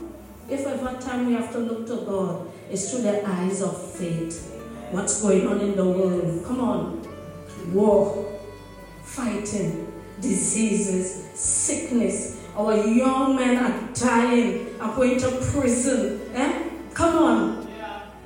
if 0.48 0.66
ever 0.66 0.98
time 1.00 1.26
we 1.26 1.32
have 1.34 1.52
to 1.52 1.58
look 1.58 1.86
to 1.88 2.04
God, 2.06 2.50
it's 2.70 2.90
through 2.90 3.02
the 3.02 3.28
eyes 3.28 3.62
of 3.62 3.92
faith. 3.92 4.56
What's 4.92 5.22
going 5.22 5.46
on 5.46 5.60
in 5.60 5.76
the 5.76 5.84
world? 5.84 6.44
Come 6.46 6.60
on. 6.60 7.06
War, 7.72 8.40
fighting, 9.02 9.92
diseases, 10.20 11.28
sickness. 11.34 12.40
Our 12.56 12.76
young 12.76 13.36
men 13.36 13.56
are 13.56 13.92
dying, 13.94 14.80
are 14.80 14.94
going 14.94 15.18
to 15.20 15.30
prison. 15.52 16.20
Eh? 16.34 16.70
Come 16.94 17.16
on. 17.16 17.59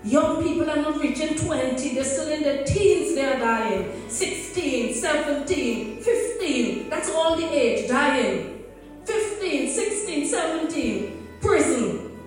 Young 0.04 0.42
people 0.42 0.68
are 0.68 0.76
not 0.76 1.00
reaching 1.00 1.34
20, 1.34 1.94
they're 1.94 2.04
still 2.04 2.28
in 2.28 2.42
their 2.42 2.62
teens, 2.64 3.14
they're 3.14 3.38
dying. 3.38 4.08
16, 4.10 4.94
17, 4.94 6.02
15, 6.02 6.90
that's 6.90 7.10
all 7.10 7.36
the 7.36 7.46
age, 7.46 7.88
dying. 7.88 8.64
15, 9.06 9.68
16, 9.68 10.28
17, 10.28 11.28
prison. 11.40 12.20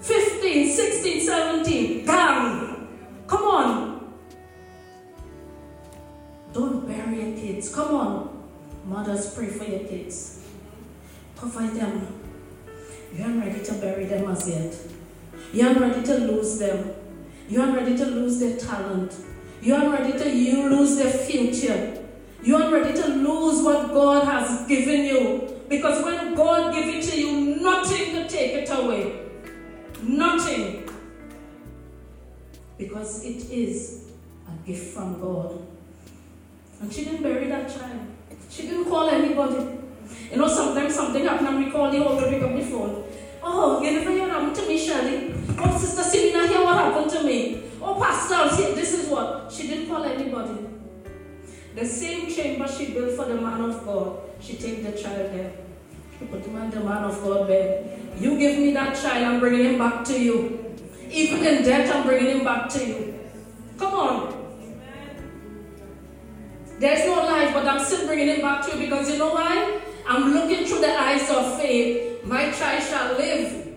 15, 0.00 0.68
16, 0.70 1.20
17, 1.22 2.06
gang. 2.06 2.88
Come 3.26 3.42
on. 3.42 4.14
Don't 6.52 6.86
bury 6.86 7.30
your 7.30 7.36
kids. 7.36 7.74
Come 7.74 7.94
on. 7.96 8.44
Mothers, 8.86 9.34
pray 9.34 9.48
for 9.48 9.64
your 9.64 9.80
kids. 9.80 10.46
Cover 11.36 11.66
them. 11.66 12.06
You 13.12 13.24
aren't 13.24 13.44
ready 13.44 13.64
to 13.64 13.72
bury 13.74 14.04
them 14.04 14.30
as 14.30 14.48
yet. 14.48 14.76
You 15.52 15.66
aren't 15.66 15.80
ready 15.80 16.02
to 16.02 16.18
lose 16.18 16.58
them. 16.58 16.94
You 17.48 17.60
aren't 17.60 17.76
ready 17.76 17.96
to 17.96 18.06
lose 18.06 18.38
their 18.40 18.56
talent. 18.56 19.14
You 19.60 19.74
aren't 19.74 19.92
ready 19.92 20.18
to 20.18 20.30
you 20.30 20.68
lose 20.68 20.96
their 20.96 21.10
future. 21.10 22.02
You 22.42 22.56
aren't 22.56 22.72
ready 22.72 22.92
to 23.00 23.08
lose 23.08 23.62
what 23.62 23.88
God 23.88 24.24
has 24.24 24.66
given 24.68 25.04
you. 25.04 25.62
Because 25.68 26.04
when 26.04 26.34
God 26.34 26.74
gives 26.74 27.08
it 27.08 27.12
to 27.12 27.20
you, 27.20 27.56
nothing 27.62 28.12
can 28.12 28.28
take 28.28 28.52
it 28.52 28.70
away. 28.70 29.20
Nothing. 30.02 30.88
Because 32.76 33.24
it 33.24 33.50
is 33.50 34.10
a 34.46 34.66
gift 34.66 34.94
from 34.94 35.20
God. 35.20 35.58
And 36.80 36.92
she 36.92 37.04
didn't 37.04 37.22
bury 37.22 37.46
that 37.48 37.68
child. 37.68 38.00
She 38.50 38.62
didn't 38.62 38.84
call 38.84 39.08
anybody. 39.08 39.78
You 40.30 40.36
know, 40.36 40.48
sometimes 40.48 40.94
something 40.94 41.24
happened 41.24 41.48
and 41.48 41.64
we 41.64 41.70
call 41.70 41.90
the 41.90 41.98
the 41.98 42.64
phone. 42.64 43.04
Oh, 43.46 43.82
you 43.82 44.20
what 44.20 44.30
happened 44.30 44.56
to 44.56 44.66
me, 44.66 44.78
Shirley. 44.78 45.34
Oh, 45.58 45.78
Sister 45.78 46.02
Selena, 46.02 46.48
hear 46.48 46.64
what 46.64 46.76
happened 46.76 47.10
to 47.10 47.22
me. 47.22 47.64
Oh, 47.82 47.94
Pastor, 48.00 48.56
see, 48.56 48.74
this 48.74 48.94
is 48.94 49.10
what. 49.10 49.52
She 49.52 49.68
didn't 49.68 49.88
call 49.88 50.02
anybody. 50.02 50.66
The 51.74 51.84
same 51.84 52.32
chamber 52.32 52.66
she 52.66 52.92
built 52.92 53.10
for 53.16 53.26
the 53.26 53.34
man 53.34 53.60
of 53.60 53.84
God, 53.84 54.18
she 54.40 54.56
take 54.56 54.82
the 54.82 54.92
child 54.92 55.32
there. 55.34 55.52
She 56.18 56.24
put 56.24 56.40
him 56.46 56.56
in 56.56 56.70
the 56.70 56.80
man 56.80 57.04
of 57.04 57.22
God 57.22 57.48
bed. 57.48 58.14
You 58.18 58.38
give 58.38 58.58
me 58.58 58.72
that 58.72 58.96
child, 58.96 59.24
I'm 59.24 59.40
bringing 59.40 59.74
him 59.74 59.78
back 59.78 60.04
to 60.04 60.18
you. 60.18 60.74
Even 61.10 61.44
in 61.44 61.64
death, 61.64 61.94
I'm 61.94 62.06
bringing 62.06 62.38
him 62.38 62.44
back 62.44 62.70
to 62.70 62.86
you. 62.86 63.20
Come 63.78 63.92
on. 63.92 64.44
There's 66.78 67.04
no 67.06 67.24
life, 67.26 67.52
but 67.52 67.66
I'm 67.66 67.84
still 67.84 68.06
bringing 68.06 68.28
him 68.28 68.40
back 68.40 68.64
to 68.66 68.76
you 68.76 68.84
because 68.86 69.10
you 69.10 69.18
know 69.18 69.34
why? 69.34 69.80
I'm 70.08 70.32
looking 70.32 70.64
through 70.64 70.80
the 70.80 70.98
eyes 70.98 71.28
of 71.30 71.60
faith. 71.60 72.13
My 72.24 72.50
child 72.52 72.82
shall 72.82 73.18
live. 73.18 73.76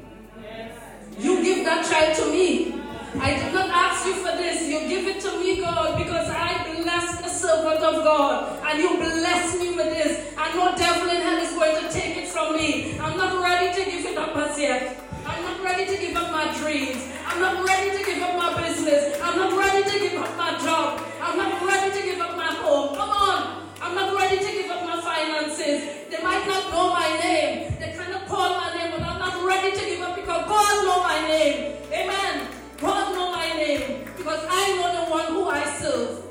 You 1.19 1.43
give 1.43 1.65
that 1.65 1.83
child 1.83 2.15
to 2.15 2.31
me. 2.31 2.79
I 3.19 3.33
did 3.33 3.53
not 3.53 3.69
ask 3.69 4.05
you 4.05 4.13
for 4.15 4.31
this. 4.37 4.67
You 4.69 4.87
give 4.87 5.05
it 5.05 5.19
to 5.21 5.37
me, 5.39 5.59
God, 5.59 5.97
because 5.97 6.29
I 6.29 6.63
bless 6.79 7.21
the 7.21 7.27
servant 7.27 7.83
of 7.83 8.03
God. 8.05 8.63
And 8.63 8.79
you 8.79 8.95
bless 8.97 9.59
me 9.59 9.75
with 9.75 9.91
this. 9.91 10.33
And 10.37 10.55
no 10.55 10.73
devil 10.77 11.09
in 11.09 11.21
hell 11.21 11.41
is 11.43 11.51
going 11.51 11.75
to 11.83 11.91
take 11.91 12.17
it 12.17 12.27
from 12.29 12.55
me. 12.55 12.97
I'm 12.99 13.17
not 13.17 13.43
ready 13.43 13.83
to 13.83 13.91
give 13.91 14.05
it 14.05 14.17
up 14.17 14.35
as 14.37 14.57
yet. 14.57 14.97
I'm 15.25 15.43
not 15.43 15.61
ready 15.61 15.85
to 15.85 16.01
give 16.01 16.15
up 16.15 16.31
my 16.31 16.47
dreams. 16.57 17.03
I'm 17.25 17.41
not 17.41 17.65
ready 17.67 17.97
to 17.97 18.05
give 18.05 18.23
up 18.23 18.37
my 18.37 18.61
business. 18.61 19.19
I'm 19.21 19.37
not 19.37 19.57
ready 19.57 19.83
to 19.91 19.99
give 19.99 20.21
up 20.21 20.37
my 20.37 20.57
job. 20.63 21.03
I'm 21.21 21.37
not 21.37 21.65
ready 21.67 21.99
to 21.99 22.05
give 22.05 22.19
up 22.21 22.37
my 22.37 22.53
home. 22.53 22.95
Come 22.95 23.09
on. 23.09 23.67
I'm 23.81 23.93
not 23.93 24.15
ready 24.15 24.37
to 24.37 24.51
give 24.51 24.71
up 24.71 24.83
my 24.85 25.01
finances. 25.01 26.07
They 26.09 26.23
might 26.23 26.47
not 26.47 26.71
know 26.71 26.93
my 26.93 27.17
name. 27.19 27.75
They 27.79 27.91
call 28.27 28.57
my 28.57 28.75
name, 28.75 28.91
but 28.91 29.01
I'm 29.01 29.19
not 29.19 29.45
ready 29.45 29.71
to 29.77 29.85
give 29.85 30.01
up 30.01 30.15
because 30.15 30.45
God 30.47 30.85
knows 30.85 31.03
my 31.03 31.27
name. 31.27 31.75
Amen. 31.91 32.47
God 32.77 33.13
knows 33.13 33.35
my 33.35 33.47
name 33.53 34.05
because 34.17 34.45
I 34.49 34.75
know 34.75 35.05
the 35.05 35.11
one 35.11 35.25
who 35.27 35.49
I 35.49 35.65
serve. 35.79 36.26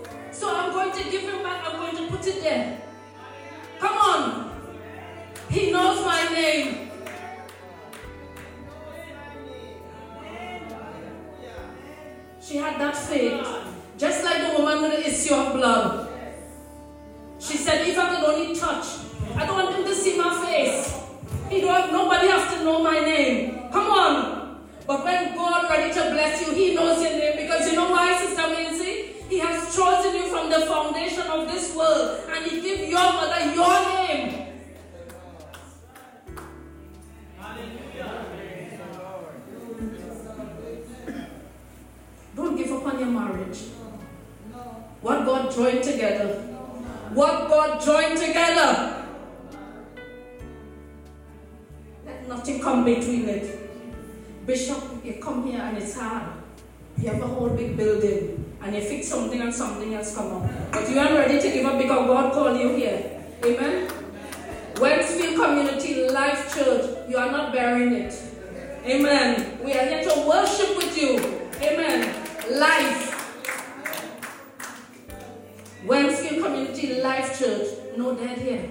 Wednesfield 75.87 76.43
Community 76.43 77.01
Life 77.01 77.39
Church. 77.39 77.69
No 77.97 78.15
dead 78.15 78.39
here. 78.39 78.71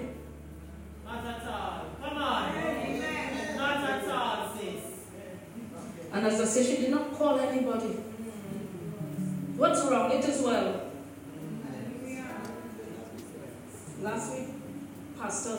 Not 1.06 1.25
at 1.25 1.47
all. 1.47 1.82
Come 2.04 2.17
on. 2.17 3.58
Not 3.58 3.89
at 3.89 4.10
all, 4.10 4.58
sis. 4.58 4.84
And 6.12 6.28
as 6.28 6.41
I 6.41 6.45
said, 6.45 6.65
she 6.65 6.82
did 6.82 6.91
not 6.91 7.13
call 7.13 7.39
anybody. 7.39 7.95
What's 9.56 9.82
wrong? 9.86 10.12
It 10.12 10.25
is 10.25 10.41
well. 10.41 10.82
Last 14.01 14.34
week, 14.34 14.49
Pastor 15.17 15.58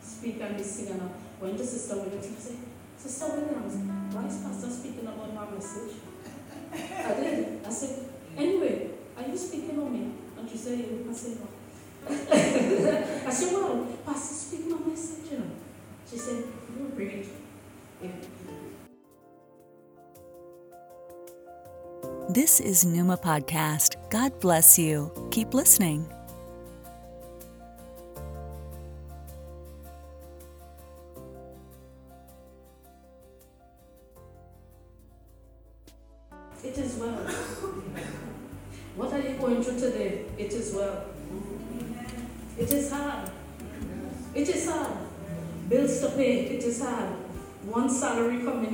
speak 0.00 0.40
and 0.40 0.56
he 0.56 0.62
sing 0.62 0.92
and 0.92 1.02
I 1.02 1.44
went 1.44 1.58
to 1.58 1.66
Sister 1.66 1.96
Williams 1.96 2.26
and 2.26 2.38
said, 2.38 2.56
Sister 2.96 3.26
Williams, 3.28 4.14
why 4.14 4.26
is 4.26 4.36
Pastor 4.36 4.70
speaking 4.70 5.06
about 5.08 5.34
my 5.34 5.50
message? 5.50 5.96
I 6.72 7.14
did. 7.20 7.66
I 7.66 7.70
said, 7.70 8.06
anyway, 8.36 8.90
are 9.16 9.28
you 9.28 9.36
speaking 9.36 9.78
on 9.80 9.92
me? 9.92 10.12
She 10.50 10.56
said, 10.58 10.78
yeah. 10.78 11.10
I 13.26 13.30
said, 13.30 13.52
well, 13.52 13.86
Pastor 14.04 14.34
speaking 14.34 14.72
on 14.72 14.88
message, 14.88 15.30
you 15.30 15.38
know. 15.38 15.44
She 16.10 16.18
said, 16.18 16.44
you 16.78 16.92
bring 16.94 17.08
it. 17.08 17.26
Yeah. 18.02 18.10
This 22.30 22.60
is 22.60 22.84
Numa 22.84 23.16
Podcast. 23.16 23.96
God 24.10 24.38
bless 24.40 24.78
you. 24.78 25.10
Keep 25.30 25.54
listening. 25.54 26.08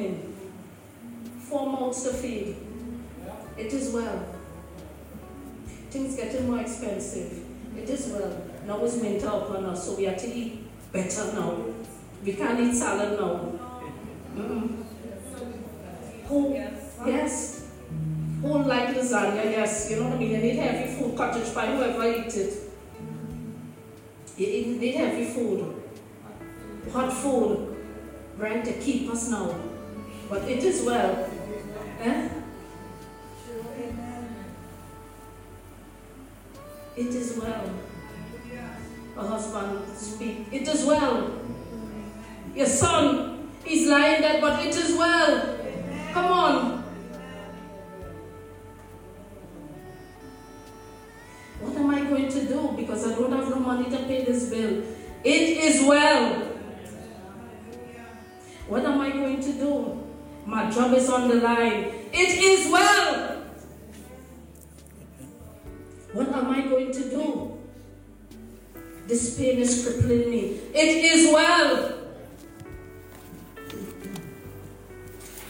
In. 0.00 0.34
Four 1.40 1.66
mouths 1.66 2.02
to 2.04 2.12
feed. 2.12 2.56
It 3.56 3.72
is 3.72 3.92
well. 3.92 4.26
Things 5.90 6.16
getting 6.16 6.50
more 6.50 6.60
expensive. 6.60 7.44
It 7.76 7.88
is 7.88 8.12
well. 8.12 8.42
Now 8.66 8.84
it's 8.84 8.96
winter 8.96 9.28
upon 9.28 9.64
us, 9.66 9.86
so 9.86 9.96
we 9.96 10.04
have 10.04 10.18
to 10.18 10.26
eat 10.26 10.64
better 10.92 11.32
now. 11.32 11.64
We 12.24 12.34
can't 12.34 12.60
eat 12.60 12.74
salad 12.74 13.18
now. 13.18 13.52
Mm-mm. 14.36 14.84
Who? 16.26 16.54
Yes. 17.06 17.70
Who 18.42 18.62
like 18.62 18.94
lasagna? 18.94 19.44
Yes. 19.44 19.90
You 19.90 19.96
know 20.00 20.08
what 20.08 20.16
I 20.16 20.18
mean? 20.18 20.30
You 20.30 20.38
need 20.38 20.56
heavy 20.56 20.94
food, 20.94 21.16
cottage 21.16 21.52
pie, 21.54 21.74
whoever 21.74 22.04
eat 22.06 22.34
it. 22.34 22.54
You 24.36 24.76
need 24.76 24.94
heavy 24.94 25.24
food. 25.24 25.82
Hot 26.92 27.12
food. 27.12 27.76
Right? 28.36 28.64
To 28.64 28.72
keep 28.74 29.10
us 29.10 29.30
now. 29.30 29.54
But 30.28 30.42
it 30.42 30.62
is 30.62 30.84
well. 30.84 31.30
Eh? 32.00 32.28
It 36.96 37.06
is 37.06 37.38
well. 37.40 37.70
A 39.16 39.26
husband 39.26 39.96
speak. 39.96 40.46
It 40.52 40.68
is 40.68 40.84
well. 40.84 41.30
Your 42.54 42.66
son 42.66 43.50
is 43.64 43.88
lying 43.88 44.20
dead, 44.20 44.40
but 44.40 44.66
it 44.66 44.76
is 44.76 44.96
well. 44.98 45.58
Come 46.12 46.26
on. 46.26 46.84
What 51.60 51.76
am 51.76 51.90
I 51.90 52.00
going 52.04 52.28
to 52.28 52.46
do? 52.46 52.74
Because 52.76 53.06
I 53.06 53.14
don't 53.14 53.32
have 53.32 53.48
no 53.48 53.60
money 53.60 53.88
to 53.90 53.96
pay 54.04 54.24
this 54.24 54.50
bill. 54.50 54.82
It 55.24 55.56
is 55.58 55.86
well. 55.86 56.34
What 58.68 58.84
am 58.84 59.00
I 59.00 59.10
going 59.10 59.40
to 59.40 59.52
do? 59.52 60.07
My 60.48 60.70
job 60.70 60.94
is 60.94 61.10
on 61.10 61.28
the 61.28 61.34
line. 61.34 61.92
It 62.10 62.38
is 62.42 62.72
well. 62.72 63.36
What 66.14 66.28
am 66.32 66.48
I 66.48 66.62
going 66.62 66.90
to 66.90 67.10
do? 67.10 67.58
This 69.06 69.36
pain 69.36 69.58
is 69.58 69.84
crippling 69.84 70.30
me. 70.30 70.58
It 70.72 71.04
is 71.04 71.30
well. 71.34 71.98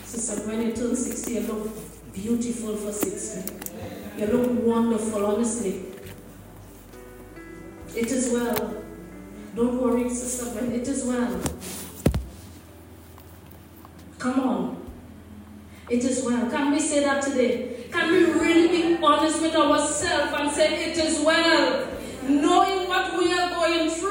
Sister 0.03 0.43
Gwen, 0.43 0.63
you 0.67 0.73
turn 0.73 0.97
60, 0.97 1.33
you 1.33 1.41
look 1.43 2.13
beautiful 2.13 2.75
for 2.75 2.93
60. 2.93 3.55
You 4.19 4.27
look 4.27 4.65
wonderful, 4.65 5.25
honestly. 5.25 5.93
It 7.95 8.11
is 8.11 8.33
well. 8.33 8.83
Don't 9.55 9.81
worry, 9.81 10.11
Sister 10.11 10.51
Gwen, 10.59 10.73
it 10.73 10.89
is 10.89 11.05
well. 11.05 11.41
Come 14.19 14.41
on. 14.41 14.79
It 15.91 16.05
is 16.05 16.23
well. 16.23 16.51
Can 16.51 16.73
we 16.73 16.81
say 16.81 17.01
that 17.01 17.23
today? 17.23 17.71
Can 17.91 18.13
we 18.13 18.25
really 18.25 18.69
be 18.69 18.99
honest 19.03 19.41
with 19.41 19.55
ourselves 19.55 20.35
and 20.37 20.51
say 20.51 20.91
it 20.91 20.99
is 20.99 21.21
well? 21.25 21.89
Knowing 22.29 22.89
what 22.89 23.19
we 23.19 23.33
are 23.33 23.49
going 23.51 23.89
through. 23.89 24.08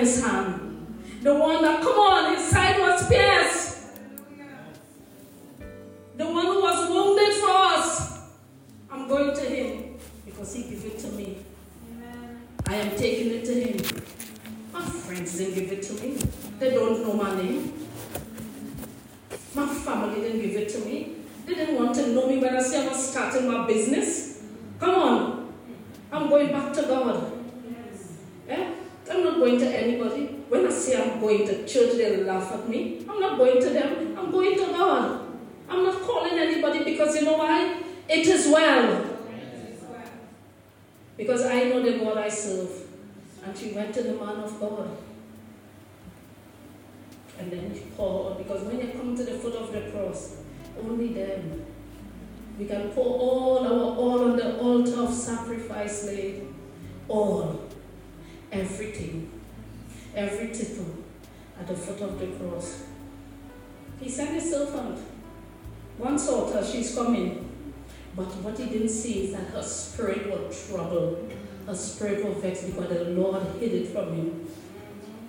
His 0.00 0.24
hand. 0.24 0.56
The 1.22 1.34
one 1.34 1.62
that, 1.62 1.80
come 1.82 1.98
on, 1.98 2.34
his 2.34 2.44
side 2.44 2.80
was. 2.80 3.08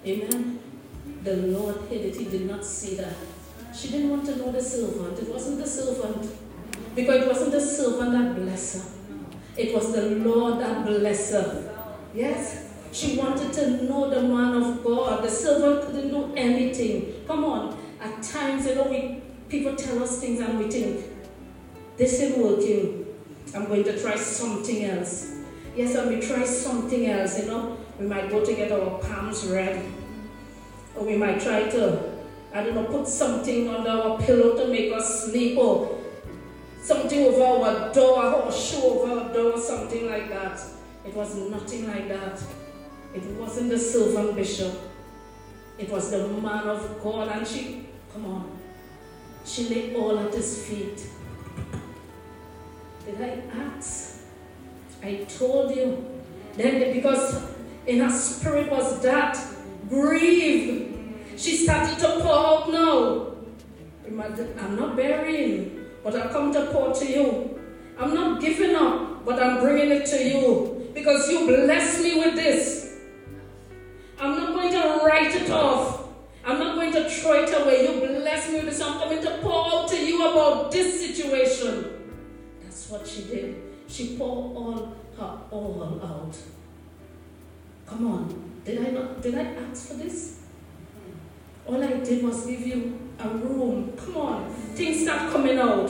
Amen. 0.06 0.60
The 1.24 1.36
Lord 1.38 1.78
hid 1.90 2.06
it. 2.06 2.16
He 2.16 2.26
did 2.26 2.48
not 2.48 2.66
see 2.66 2.96
that. 2.96 3.14
She 3.76 3.90
didn't 3.90 4.10
want 4.10 4.26
to 4.26 4.36
know 4.36 4.52
the 4.52 4.62
servant. 4.62 5.20
It 5.20 5.30
wasn't 5.30 5.60
the 5.60 5.68
servant. 5.68 6.30
Because 6.96 7.24
it 7.24 7.28
wasn't 7.28 7.52
the 7.52 7.62
servant 7.62 8.12
that 8.12 8.36
blessed 8.36 8.78
her. 8.78 8.92
It 9.58 9.74
was 9.74 9.94
the 9.94 10.02
Lord 10.02 10.60
that 10.60 10.86
blessed 10.86 11.34
her. 11.34 11.88
Yes? 12.14 12.70
She 12.92 13.18
wanted 13.18 13.54
to 13.54 13.84
know 13.84 14.10
the 14.10 14.22
man 14.22 14.62
of 14.62 14.84
God. 14.84 15.24
The 15.24 15.30
servant 15.30 15.86
couldn't 15.86 16.10
do 16.10 16.34
anything. 16.36 17.24
Come 17.28 17.46
on. 17.46 17.78
At 18.02 18.22
times, 18.24 18.66
you 18.66 18.76
know, 18.76 18.88
we 18.88 19.22
people 19.48 19.76
tell 19.76 20.02
us 20.02 20.20
things 20.20 20.40
and 20.40 20.58
we 20.58 20.70
think, 20.70 21.06
this 21.98 22.20
isn't 22.22 22.42
working. 22.42 23.06
I'm 23.54 23.66
going 23.66 23.84
to 23.84 24.02
try 24.02 24.16
something 24.16 24.86
else. 24.86 25.36
Yes, 25.76 25.96
and 25.96 26.10
we 26.10 26.26
try 26.26 26.44
something 26.44 27.06
else, 27.06 27.40
you 27.40 27.48
know. 27.48 27.78
We 28.02 28.08
might 28.08 28.32
go 28.32 28.44
to 28.44 28.54
get 28.56 28.72
our 28.72 28.98
palms 28.98 29.46
read. 29.46 29.86
Or 30.96 31.06
we 31.06 31.16
might 31.18 31.40
try 31.40 31.70
to, 31.70 32.12
I 32.52 32.64
don't 32.64 32.74
know, 32.74 32.86
put 32.86 33.08
something 33.08 33.70
under 33.70 33.92
our 33.92 34.18
pillow 34.18 34.58
to 34.58 34.72
make 34.72 34.92
us 34.92 35.26
sleep. 35.26 35.56
Or 35.56 36.00
something 36.82 37.24
over 37.28 37.44
our 37.44 37.94
door, 37.94 38.42
or 38.42 38.52
shoe 38.52 38.82
over 38.82 39.20
our 39.20 39.32
door, 39.32 39.56
something 39.56 40.10
like 40.10 40.30
that. 40.30 40.60
It 41.06 41.14
was 41.14 41.36
nothing 41.36 41.88
like 41.88 42.08
that. 42.10 42.42
It 43.14 43.24
wasn't 43.40 43.70
the 43.70 43.78
servant 43.78 44.36
bishop. 44.36 44.74
It 45.78 45.88
was 45.92 46.10
the 46.10 46.28
man 46.28 46.70
of 46.70 47.04
God. 47.04 47.28
And 47.28 47.46
she, 47.46 47.86
come 48.14 48.26
on, 48.26 48.58
she 49.46 49.70
lay 49.70 49.96
all 49.96 50.18
at 50.18 50.34
his 50.34 50.66
feet. 50.66 51.06
Did 53.06 53.22
I 53.22 53.44
ask? 53.56 54.24
I 55.04 55.28
told 55.38 55.76
you. 55.76 56.04
Then 56.58 56.94
because 56.94 57.52
in 57.88 58.00
her 58.00 58.10
spirit 58.10 58.70
was 58.72 59.02
that 59.02 59.38
grief. 59.90 60.88
She 61.38 61.58
started 61.58 61.98
to 62.00 62.08
pour 62.22 62.34
out 62.34 62.72
now. 62.72 63.28
I'm 64.06 64.76
not 64.76 64.96
burying, 64.96 65.86
but 66.04 66.16
I 66.16 66.28
come 66.28 66.52
to 66.54 66.66
pour 66.68 66.94
to 66.94 67.06
you. 67.06 67.60
I'm 67.98 68.14
not 68.14 68.42
giving 68.42 68.76
up, 68.76 69.26
but 69.26 69.42
I'm 69.42 69.60
bringing 69.60 69.92
it 69.92 70.06
to 70.08 70.24
you 70.24 70.92
because 70.94 71.30
you 71.30 71.48
blessed 71.48 72.04
me 72.04 72.20
with 72.20 72.36
this. 72.36 72.98
I'm 74.20 74.38
not 74.38 74.54
going 74.54 74.72
to 74.72 75.06
write 75.06 75.34
it 75.34 75.50
off. 75.50 76.10
I'm 76.44 76.60
not 76.60 76.76
going 76.76 76.92
to 76.94 77.10
throw 77.10 77.44
it 77.44 77.50
away. 77.50 77.88
You 77.88 78.20
bless 78.20 78.50
me 78.50 78.56
with 78.56 78.66
this. 78.66 78.82
I'm 78.82 79.00
coming 79.00 79.22
to 79.22 79.38
pour 79.42 79.66
out 79.68 79.88
to 79.90 80.06
you 80.06 80.28
about 80.30 80.72
this 80.72 81.00
situation. 81.08 82.14
That's 82.62 82.90
what 82.90 83.08
she 83.08 83.24
did. 83.24 83.62
She 83.88 84.18
poured 84.18 84.56
all 84.56 84.96
her 85.18 85.40
all 85.52 86.02
out. 86.04 86.38
Come 87.92 88.08
on. 88.08 88.62
Did 88.64 88.88
I 88.88 88.92
not 88.92 89.22
did 89.22 89.36
I 89.36 89.44
ask 89.44 89.90
for 89.90 89.96
this? 89.96 90.40
All 91.68 91.84
I 91.84 91.92
did 91.92 92.24
was 92.24 92.46
give 92.46 92.66
you 92.66 92.98
a 93.20 93.28
room. 93.28 93.92
Come 93.98 94.16
on. 94.16 94.50
Things 94.76 95.04
start 95.04 95.30
coming 95.30 95.58
out. 95.60 95.90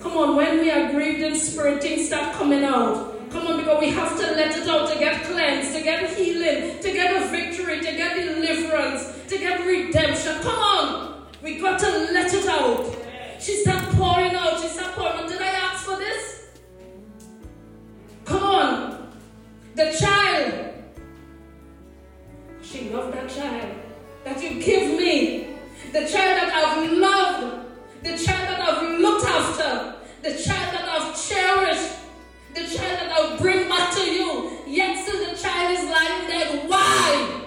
Come 0.00 0.16
on, 0.16 0.36
when 0.36 0.58
we 0.58 0.70
are 0.72 0.90
grieved 0.90 1.20
in 1.20 1.36
spirit, 1.36 1.80
things 1.80 2.08
start 2.08 2.34
coming 2.34 2.64
out. 2.64 3.30
Come 3.30 3.46
on, 3.46 3.58
because 3.58 3.80
we 3.80 3.90
have 3.90 4.18
to 4.18 4.26
let 4.34 4.56
it 4.56 4.68
out 4.68 4.90
to 4.92 4.98
get 4.98 5.24
cleansed, 5.24 5.72
to 5.76 5.82
get 5.82 6.10
healing, 6.16 6.80
to 6.80 6.92
get 6.92 7.22
a 7.22 7.28
victory, 7.28 7.78
to 7.78 7.92
get 7.92 8.16
deliverance, 8.16 9.24
to 9.28 9.38
get 9.38 9.64
redemption. 9.64 10.34
Come 10.42 10.58
on. 10.58 11.26
We 11.42 11.60
got 11.60 11.78
to 11.78 11.88
let 12.12 12.32
it 12.34 12.46
out. 12.48 12.92
She 13.38 13.62
started 13.62 13.88
pouring 13.96 14.34
out. 14.34 14.60
She 14.60 14.68
started 14.68 14.94
pouring 14.94 15.20
out. 15.20 15.28
Did 15.28 15.42
I 15.42 15.46
ask 15.46 15.84
for 15.84 15.96
this? 15.96 16.48
Come 18.24 18.42
on. 18.42 19.12
The 19.76 19.96
child. 19.96 20.75
She 22.76 22.90
loved 22.90 23.14
that 23.14 23.30
child 23.30 23.74
that 24.24 24.42
you 24.42 24.62
give 24.62 24.98
me. 24.98 25.56
The 25.92 26.00
child 26.00 26.12
that 26.12 26.52
I've 26.52 26.92
loved. 26.92 27.68
The 28.02 28.18
child 28.18 28.48
that 28.48 28.60
I've 28.60 29.00
looked 29.00 29.24
after. 29.24 29.94
The 30.22 30.34
child 30.36 30.74
that 30.74 30.86
I've 30.86 31.28
cherished. 31.28 31.94
The 32.52 32.60
child 32.64 33.00
that 33.00 33.12
I'll 33.12 33.38
bring 33.38 33.66
back 33.66 33.94
to 33.94 34.02
you. 34.02 34.58
Yet 34.66 35.02
still 35.02 35.24
the 35.24 35.40
child 35.40 35.78
is 35.78 35.84
lying 35.84 36.26
dead. 36.28 36.68
Why? 36.68 37.42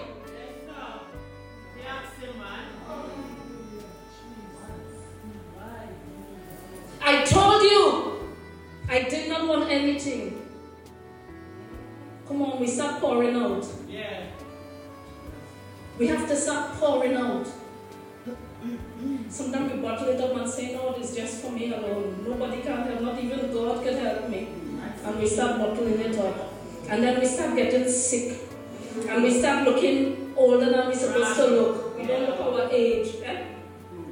I 7.02 7.24
told 7.24 7.62
you 7.62 8.28
I 8.88 9.02
did 9.02 9.28
not 9.28 9.46
want 9.46 9.70
anything. 9.70 10.46
Come 12.26 12.42
on, 12.42 12.60
we 12.60 12.66
start 12.66 13.00
pouring 13.00 13.36
out. 13.36 13.66
Yeah. 13.88 14.26
We 16.00 16.06
have 16.06 16.26
to 16.28 16.34
start 16.34 16.80
pouring 16.80 17.14
out. 17.14 17.46
Sometimes 19.28 19.70
we 19.70 19.80
bottle 19.80 20.08
it 20.08 20.18
up 20.18 20.34
and 20.34 20.48
say, 20.48 20.72
no, 20.72 20.94
it's 20.98 21.14
just 21.14 21.42
for 21.42 21.52
me 21.52 21.74
alone. 21.74 22.24
Nobody 22.26 22.62
can 22.62 22.84
help, 22.84 23.02
not 23.02 23.22
even 23.22 23.52
God 23.52 23.84
can 23.84 23.98
help 23.98 24.30
me. 24.30 24.48
And 25.04 25.18
we 25.20 25.26
start 25.26 25.58
bottling 25.58 26.00
it 26.00 26.16
up. 26.16 26.54
And 26.88 27.02
then 27.02 27.20
we 27.20 27.26
start 27.26 27.54
getting 27.54 27.86
sick. 27.86 28.38
And 29.10 29.22
we 29.22 29.38
start 29.40 29.68
looking 29.68 30.32
older 30.38 30.70
than 30.70 30.86
we're 30.86 30.94
supposed 30.94 31.36
to 31.36 31.46
look. 31.48 31.98
We 31.98 32.06
don't 32.06 32.30
look 32.30 32.40
our 32.40 32.70
age. 32.72 33.16
Eh? 33.22 33.44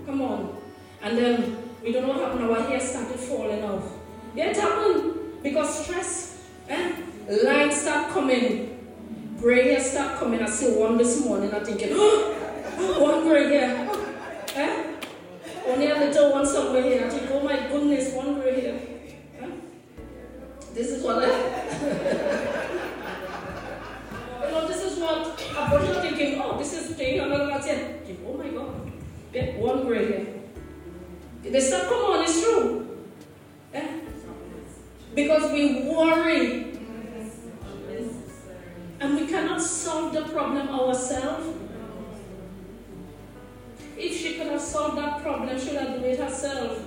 Come 0.05 0.21
on. 0.21 0.59
And 1.03 1.17
then 1.17 1.57
we 1.83 1.93
don't 1.93 2.07
know 2.07 2.13
what 2.13 2.21
happened. 2.21 2.51
Our 2.51 2.69
hair 2.69 2.81
started 2.81 3.19
falling 3.19 3.65
off. 3.65 3.95
Yeah, 4.35 4.51
it 4.51 4.59
happened 4.59 5.43
because 5.43 5.87
stress. 5.87 6.45
Eh? 6.69 6.93
Lines 7.45 7.81
start 7.81 8.11
coming. 8.11 8.68
Gray 9.41 9.71
hair 9.71 9.81
start 9.81 10.19
coming. 10.19 10.43
I 10.43 10.47
see 10.47 10.73
one 10.73 10.99
this 10.99 11.25
morning. 11.25 11.55
I'm 11.55 11.65
thinking, 11.65 11.91
oh, 11.93 12.99
one 12.99 13.23
gray 13.23 13.49
hair. 13.49 13.89
Eh? 14.57 14.95
Only 15.65 15.91
a 15.91 15.95
little 15.95 16.33
one 16.33 16.45
somewhere 16.45 16.83
here. 16.83 17.07
I 17.07 17.09
think, 17.09 17.31
oh 17.31 17.41
my 17.41 17.57
goodness, 17.69 18.13
one 18.15 18.41
gray 18.41 18.61
hair. 18.61 18.81
Eh? 19.41 19.47
This 20.75 20.91
is 20.91 21.05
what 21.05 21.23
I. 21.23 21.27
you 24.45 24.51
know, 24.51 24.67
this 24.67 24.83
is 24.83 24.99
what 24.99 25.41
I'm 25.57 26.03
thinking, 26.03 26.41
oh, 26.43 26.59
this 26.59 26.73
is 26.73 26.97
thing. 26.97 27.21
I'm 27.21 27.31
not 27.31 27.63
saying, 27.63 28.19
oh 28.27 28.37
my 28.37 28.49
God. 28.49 28.91
Yeah, 29.33 29.57
one 29.59 29.87
gray 29.87 30.11
hair. 30.11 30.27
They 31.45 31.61
start, 31.61 31.89
come 31.89 32.05
on, 32.11 32.25
it's 32.25 32.43
true. 32.43 32.99
Eh? 33.73 34.01
Because 35.15 35.53
we 35.53 35.83
worry. 35.89 36.68
And 39.01 39.15
we 39.15 39.27
cannot 39.27 39.63
solve 39.63 40.13
the 40.13 40.23
problem 40.23 40.69
ourselves. 40.69 41.57
If 43.97 44.17
she 44.17 44.35
could 44.35 44.47
have 44.49 44.61
solved 44.61 44.99
that 44.99 45.23
problem, 45.23 45.59
she 45.59 45.71
would 45.71 45.79
have 45.79 45.95
done 45.95 46.05
it 46.05 46.19
herself. 46.19 46.83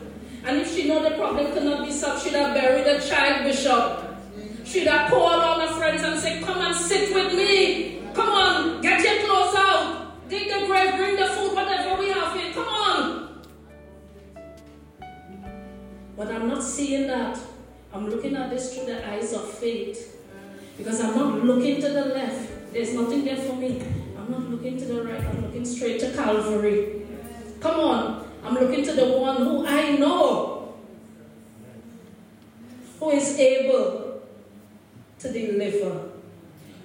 And 0.46 0.60
if 0.60 0.74
she 0.74 0.88
know 0.88 1.04
the 1.04 1.16
problem 1.16 1.52
could 1.52 1.64
not 1.64 1.86
be 1.86 1.92
solved, 1.92 2.24
she'd 2.24 2.34
have 2.34 2.54
buried 2.54 2.86
the 2.86 3.06
child, 3.06 3.44
Bishop. 3.44 4.66
She'd 4.66 4.88
have 4.88 5.10
called 5.10 5.42
all 5.42 5.60
her 5.60 5.74
friends 5.76 6.04
and 6.04 6.20
said, 6.20 6.44
Come 6.44 6.62
and 6.62 6.76
sit 6.76 7.14
with 7.14 7.34
me. 7.34 8.02
Come 8.14 8.30
on, 8.30 8.82
get 8.82 9.02
your 9.04 9.28
clothes 9.28 9.56
out. 9.58 10.30
Dig 10.30 10.48
the 10.48 10.66
grave, 10.66 10.96
bring 10.96 11.16
the 11.18 11.28
food, 11.28 11.54
whatever 11.54 12.00
we 12.00 12.10
have 12.10 12.34
here. 12.34 12.54
Come 12.54 12.68
on. 12.68 13.42
But 16.16 16.28
I'm 16.32 16.48
not 16.48 16.64
seeing 16.64 17.08
that. 17.08 17.38
I'm 17.94 18.10
looking 18.10 18.36
at 18.36 18.50
this 18.50 18.74
through 18.74 18.86
the 18.86 19.10
eyes 19.10 19.34
of 19.34 19.50
faith. 19.50 20.21
Because 20.82 21.00
I'm 21.00 21.16
not 21.16 21.46
looking 21.46 21.80
to 21.80 21.90
the 21.90 22.06
left. 22.06 22.74
There's 22.74 22.96
nothing 22.96 23.24
there 23.24 23.38
for 23.38 23.56
me. 23.56 23.84
I'm 24.18 24.32
not 24.32 24.50
looking 24.50 24.80
to 24.80 24.86
the 24.86 25.04
right. 25.04 25.24
I'm 25.24 25.44
looking 25.44 25.64
straight 25.64 26.00
to 26.00 26.12
Calvary. 26.12 27.04
Come 27.60 27.80
on. 27.80 28.28
I'm 28.44 28.56
looking 28.56 28.84
to 28.86 28.94
the 28.94 29.06
one 29.20 29.38
who 29.38 29.64
I 29.64 29.92
know. 29.98 30.74
Who 33.00 33.12
is 33.12 33.38
able 33.38 34.24
to 35.20 35.32
deliver. 35.32 36.10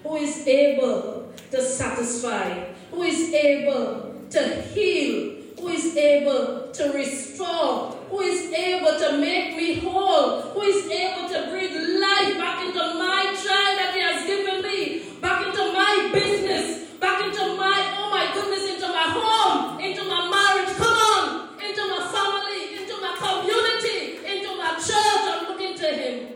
Who 0.02 0.16
is 0.16 0.46
able 0.46 1.32
to 1.50 1.62
satisfy. 1.62 2.64
Who 2.90 3.02
is 3.02 3.32
able 3.32 4.14
to 4.28 4.62
heal. 4.74 5.36
Who 5.58 5.68
is 5.68 5.96
able 5.96 6.70
to 6.70 6.92
restore. 6.92 7.92
Who 8.10 8.20
is 8.20 8.52
able 8.52 8.98
to 8.98 9.18
make 9.18 9.56
me 9.56 9.80
whole. 9.80 10.42
Who 10.42 10.60
is 10.62 10.86
able 10.86 11.28
to 11.30 11.50
breathe 11.50 11.74
life 11.98 12.36
back 12.36 12.64
into 12.64 12.78
my 12.78 13.34
child 13.34 13.78
that 13.78 13.92
He 13.94 14.00
has 14.00 14.26
given 14.26 14.62
me. 14.62 15.02
Back 15.20 15.46
into 15.46 15.72
my 15.72 16.10
business. 16.12 16.90
Back 17.00 17.24
into 17.24 17.56
my, 17.56 17.94
oh 17.98 18.10
my 18.10 18.32
goodness, 18.32 18.70
into 18.70 18.88
my 18.88 19.08
home. 19.10 19.80
Into 19.80 20.04
my 20.04 20.30
marriage. 20.30 20.76
Come 20.76 20.94
on. 20.94 21.60
Into 21.60 21.82
my 21.88 22.02
family. 22.14 22.78
Into 22.78 22.94
my 23.00 23.12
community. 23.18 24.22
Into 24.24 24.56
my 24.56 24.74
church. 24.76 25.24
I'm 25.26 25.48
looking 25.48 25.76
to 25.78 25.86
Him. 25.86 26.32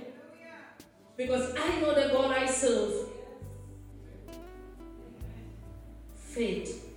Because 1.20 1.54
I 1.54 1.78
know 1.80 1.92
the 1.92 2.08
God 2.14 2.34
I 2.34 2.46
serve. 2.46 2.94
Faith. 6.14 6.90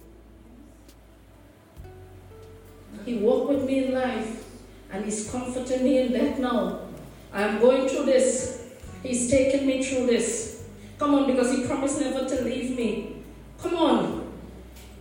He 3.04 3.16
walked 3.16 3.50
with 3.50 3.66
me 3.66 3.84
in 3.84 3.94
life 3.94 4.46
and 4.92 5.04
He's 5.04 5.30
comforting 5.30 5.84
me 5.84 5.98
in 5.98 6.14
death 6.14 6.40
now. 6.40 6.88
I'm 7.34 7.60
going 7.60 7.90
through 7.90 8.06
this. 8.06 8.72
He's 9.04 9.30
taken 9.30 9.68
me 9.68 9.84
through 9.84 10.06
this. 10.06 10.64
Come 10.98 11.16
on, 11.16 11.28
because 11.28 11.52
He 11.52 11.68
promised 11.68 12.00
never 12.00 12.26
to 12.26 12.44
leave 12.44 12.78
me. 12.78 13.24
Come 13.62 13.76
on. 13.76 14.32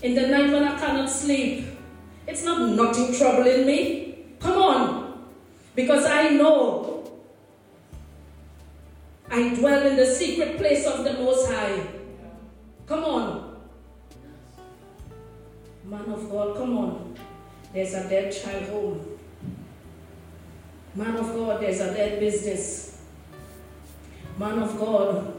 In 0.02 0.16
the 0.16 0.26
night 0.26 0.52
when 0.52 0.64
I 0.64 0.76
cannot 0.80 1.08
sleep, 1.08 1.66
it's 2.26 2.42
not 2.42 2.70
nothing 2.70 3.14
troubling 3.16 3.66
me. 3.66 4.24
Come 4.40 4.60
on. 4.60 5.28
Because 5.76 6.06
I 6.06 6.30
know 6.30 6.81
I 9.32 9.54
dwell 9.54 9.86
in 9.86 9.96
the 9.96 10.04
secret 10.04 10.58
place 10.58 10.86
of 10.86 11.04
the 11.04 11.14
Most 11.14 11.50
High. 11.50 11.86
Come 12.84 13.02
on. 13.02 13.56
Man 15.86 16.04
of 16.12 16.30
God, 16.30 16.54
come 16.54 16.76
on. 16.76 17.16
There's 17.72 17.94
a 17.94 18.06
dead 18.10 18.30
child 18.30 18.64
home. 18.64 19.18
Man 20.94 21.16
of 21.16 21.34
God, 21.34 21.62
there's 21.62 21.80
a 21.80 21.94
dead 21.94 22.20
business. 22.20 23.00
Man 24.38 24.58
of 24.58 24.78
God, 24.78 25.34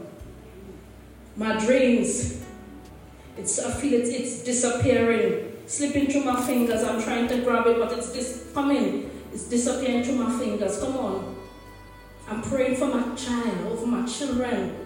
my 1.36 1.64
dreams, 1.64 2.44
it's 3.36 3.64
I 3.64 3.70
feel 3.70 4.00
it's, 4.00 4.10
it's 4.10 4.42
disappearing, 4.42 5.56
slipping 5.66 6.08
through 6.08 6.24
my 6.24 6.40
fingers. 6.44 6.82
I'm 6.82 7.00
trying 7.00 7.28
to 7.28 7.42
grab 7.42 7.68
it, 7.68 7.78
but 7.78 7.92
it's 7.92 8.12
dis- 8.12 8.50
coming. 8.52 9.08
It's 9.32 9.44
disappearing 9.44 10.02
through 10.02 10.16
my 10.16 10.36
fingers. 10.36 10.80
Come 10.80 10.96
on. 10.96 11.33
I'm 12.28 12.42
praying 12.42 12.76
for 12.76 12.86
my 12.86 13.14
child, 13.14 13.66
over 13.66 13.86
my 13.86 14.06
children. 14.06 14.76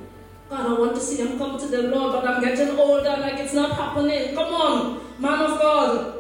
God, 0.51 0.66
I 0.66 0.72
want 0.79 0.94
to 0.94 1.01
see 1.01 1.22
them 1.22 1.38
come 1.38 1.59
to 1.59 1.66
the 1.66 1.83
Lord, 1.83 2.12
but 2.12 2.27
I'm 2.29 2.42
getting 2.42 2.77
older, 2.77 3.16
like 3.20 3.38
it's 3.38 3.55
not 3.55 3.77
happening. 3.77 4.35
Come 4.35 4.55
on, 4.55 5.01
man 5.18 5.40
of 5.40 5.61
God. 5.61 6.14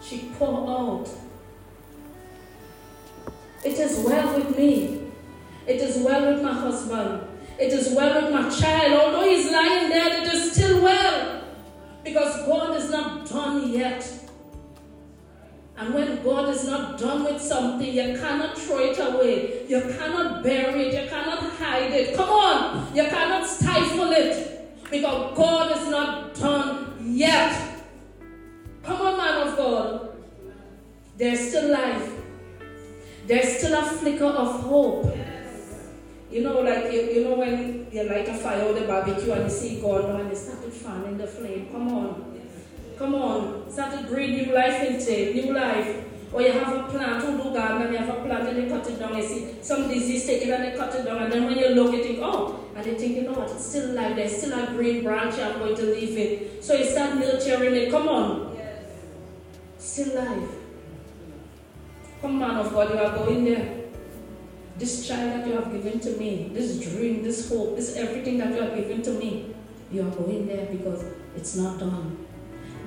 She 0.00 0.30
poured 0.38 0.68
out. 0.68 1.08
It 3.64 3.78
is 3.78 4.04
well 4.04 4.36
with 4.36 4.58
me. 4.58 5.10
It 5.66 5.80
is 5.80 6.02
well 6.02 6.32
with 6.32 6.42
my 6.42 6.52
husband. 6.52 7.28
It 7.58 7.72
is 7.72 7.94
well 7.94 8.22
with 8.22 8.32
my 8.32 8.50
child. 8.50 9.00
Although 9.00 9.28
he's 9.28 9.50
lying 9.50 9.88
there, 9.88 10.22
it 10.22 10.34
is 10.34 10.52
still 10.52 10.82
well. 10.82 11.41
Because 12.04 12.46
God 12.46 12.76
is 12.76 12.90
not 12.90 13.28
done 13.28 13.70
yet. 13.70 14.06
And 15.76 15.94
when 15.94 16.22
God 16.22 16.48
is 16.50 16.66
not 16.66 16.98
done 16.98 17.24
with 17.24 17.40
something, 17.40 17.92
you 17.92 18.18
cannot 18.18 18.58
throw 18.58 18.78
it 18.78 18.98
away. 18.98 19.66
You 19.68 19.80
cannot 19.80 20.42
bury 20.42 20.88
it. 20.88 21.02
You 21.02 21.08
cannot 21.08 21.38
hide 21.54 21.92
it. 21.92 22.16
Come 22.16 22.28
on. 22.28 22.94
You 22.94 23.04
cannot 23.04 23.46
stifle 23.46 24.12
it. 24.12 24.90
Because 24.90 25.36
God 25.36 25.76
is 25.76 25.88
not 25.88 26.34
done 26.34 26.96
yet. 27.00 27.82
Come 28.82 29.00
on, 29.00 29.16
man 29.16 29.48
of 29.48 29.56
God. 29.56 30.16
There's 31.16 31.48
still 31.48 31.72
life. 31.72 32.10
There's 33.26 33.58
still 33.58 33.78
a 33.78 33.82
flicker 33.82 34.26
of 34.26 34.60
hope. 34.62 35.16
You 36.32 36.42
know, 36.42 36.62
like 36.62 36.90
you, 36.90 37.00
you 37.02 37.24
know 37.24 37.36
when 37.36 37.86
you 37.92 38.02
light 38.04 38.26
a 38.26 38.32
fire 38.32 38.64
or 38.64 38.72
the 38.72 38.86
barbecue 38.86 39.32
and 39.32 39.44
you 39.44 39.50
see 39.50 39.82
God 39.82 40.18
and 40.18 40.30
you 40.30 40.34
started 40.34 40.72
fanning 40.72 41.18
the 41.18 41.26
flame. 41.26 41.68
Come 41.70 41.88
on. 41.88 42.40
Come 42.96 43.14
on. 43.14 43.70
Start 43.70 44.00
to 44.00 44.06
breathe 44.08 44.46
new 44.46 44.54
life 44.54 44.82
into 44.82 45.12
it. 45.12 45.34
New 45.34 45.52
life. 45.52 46.04
Or 46.32 46.40
you 46.40 46.52
have 46.52 46.74
a 46.74 46.88
plant, 46.88 47.22
who 47.22 47.36
do 47.36 47.52
garden 47.52 47.82
and 47.82 47.92
you 47.92 47.98
have 47.98 48.08
a 48.08 48.22
plant 48.24 48.48
and 48.48 48.56
they 48.56 48.66
cut 48.66 48.88
it 48.88 48.98
down. 48.98 49.14
You 49.14 49.22
see 49.22 49.56
some 49.60 49.88
disease 49.88 50.24
take 50.24 50.40
it 50.40 50.48
and 50.48 50.64
they 50.64 50.74
cut 50.74 50.94
it 50.94 51.04
down. 51.04 51.22
And 51.22 51.30
then 51.30 51.44
when 51.44 51.58
you 51.58 51.68
look, 51.68 51.92
you 51.92 52.02
think, 52.02 52.20
oh, 52.22 52.64
and 52.74 52.82
they 52.82 52.94
think, 52.94 53.16
you 53.16 53.24
know 53.24 53.32
what, 53.32 53.50
it's 53.50 53.66
still 53.66 53.90
alive. 53.90 54.16
There's 54.16 54.34
still 54.34 54.58
a 54.58 54.66
green 54.68 55.04
branch 55.04 55.34
I'm 55.34 55.58
going 55.58 55.76
to 55.76 55.82
leave 55.82 56.16
it. 56.16 56.64
So 56.64 56.72
you 56.72 56.86
start 56.86 57.16
nurturing 57.16 57.74
it. 57.74 57.90
Come 57.90 58.08
on. 58.08 58.56
Still 59.76 60.14
alive. 60.14 60.48
Come 62.22 62.38
man 62.38 62.56
of 62.56 62.72
God, 62.72 62.88
you 62.94 62.98
are 62.98 63.18
going 63.18 63.44
there. 63.44 63.81
This 64.82 65.06
child 65.06 65.30
that 65.30 65.46
you 65.46 65.52
have 65.52 65.70
given 65.70 66.00
to 66.00 66.10
me, 66.18 66.50
this 66.52 66.80
dream, 66.80 67.22
this 67.22 67.48
hope, 67.48 67.76
this 67.76 67.94
everything 67.94 68.38
that 68.38 68.48
you 68.48 68.62
have 68.62 68.74
given 68.74 69.00
to 69.02 69.12
me, 69.12 69.54
you 69.92 70.02
are 70.02 70.10
going 70.10 70.48
there 70.48 70.66
because 70.66 71.04
it's 71.36 71.54
not 71.54 71.78
done. 71.78 72.26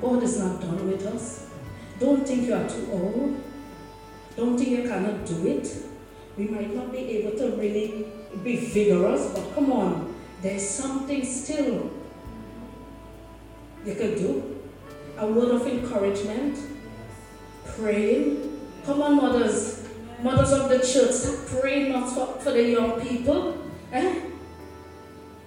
God 0.02 0.22
is 0.22 0.38
not 0.38 0.60
done 0.60 0.90
with 0.90 1.06
us. 1.08 1.48
Don't 1.98 2.28
think 2.28 2.48
you 2.48 2.54
are 2.54 2.68
too 2.68 2.90
old. 2.92 3.42
Don't 4.36 4.58
think 4.58 4.72
you 4.72 4.84
cannot 4.90 5.26
do 5.26 5.48
it. 5.48 5.74
We 6.38 6.50
might 6.50 6.76
not 6.76 6.92
be 6.92 6.98
able 6.98 7.38
to 7.38 7.56
really 7.56 8.08
be 8.44 8.58
vigorous, 8.58 9.32
but 9.34 9.56
come 9.56 9.72
on, 9.72 10.14
there's 10.42 10.68
something 10.68 11.24
still 11.24 11.90
you 13.86 13.96
could 13.96 14.18
do. 14.18 14.60
A 15.18 15.26
word 15.26 15.56
of 15.56 15.66
encouragement, 15.66 16.60
praying. 17.78 18.60
Come 18.86 19.02
on, 19.02 19.16
mothers, 19.16 19.75
mothers 20.21 20.51
of 20.51 20.69
the 20.69 20.80
church, 20.80 21.12
start 21.12 21.47
praying 21.47 21.91
not 21.91 22.10
for, 22.10 22.28
for 22.39 22.51
the 22.51 22.63
young 22.63 23.01
people. 23.01 23.58
Eh? 23.91 24.21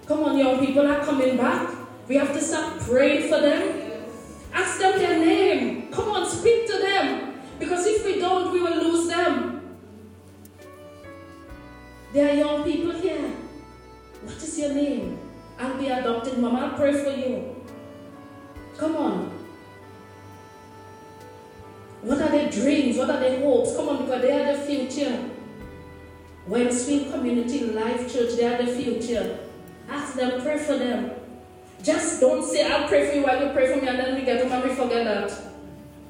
Come 0.05 0.23
on, 0.23 0.37
young 0.37 0.65
people 0.65 0.87
are 0.87 1.03
coming 1.03 1.37
back. 1.37 1.69
We 2.07 2.15
have 2.15 2.33
to 2.33 2.41
start 2.41 2.79
praying 2.79 3.29
for 3.29 3.39
them. 3.39 3.91
Ask 4.53 4.79
them 4.79 4.97
their 4.97 5.19
name. 5.19 5.91
Come 5.91 6.09
on, 6.09 6.27
speak 6.27 6.65
to 6.67 6.77
them. 6.77 7.35
Because 7.59 7.85
if 7.85 8.05
we 8.05 8.19
don't, 8.19 8.51
we 8.51 8.61
will 8.61 8.81
lose 8.83 9.07
them. 9.07 9.77
There 12.13 12.29
are 12.29 12.33
young 12.33 12.63
people 12.63 12.91
here. 12.91 13.29
What 14.23 14.37
is 14.37 14.57
your 14.57 14.73
name? 14.73 15.19
I'll 15.59 15.77
be 15.77 15.87
adopted, 15.89 16.39
Mama. 16.39 16.59
I'll 16.59 16.77
pray 16.77 16.93
for 16.93 17.11
you. 17.11 17.55
Come 18.77 18.95
on. 18.95 19.28
Dreams? 22.61 22.97
What 22.97 23.09
are 23.09 23.19
their 23.19 23.39
hopes? 23.41 23.75
Come 23.75 23.89
on, 23.89 24.05
because 24.05 24.21
they 24.21 24.31
are 24.31 24.55
the 24.55 24.63
future. 24.63 25.29
When 26.45 26.65
Wellspring 26.65 27.11
Community 27.11 27.65
Life 27.65 28.11
Church, 28.11 28.35
they 28.35 28.45
are 28.45 28.63
the 28.63 28.71
future. 28.71 29.39
Ask 29.87 30.15
them, 30.15 30.41
pray 30.41 30.57
for 30.57 30.77
them. 30.77 31.11
Just 31.83 32.19
don't 32.19 32.43
say, 32.43 32.69
I'll 32.69 32.87
pray 32.87 33.09
for 33.09 33.15
you 33.15 33.23
while 33.23 33.45
you 33.45 33.53
pray 33.53 33.73
for 33.73 33.81
me, 33.81 33.87
and 33.87 33.99
then 33.99 34.15
we 34.15 34.21
get 34.21 34.41
home 34.41 34.51
and 34.51 34.69
we 34.69 34.75
forget 34.75 35.05
that. 35.05 35.31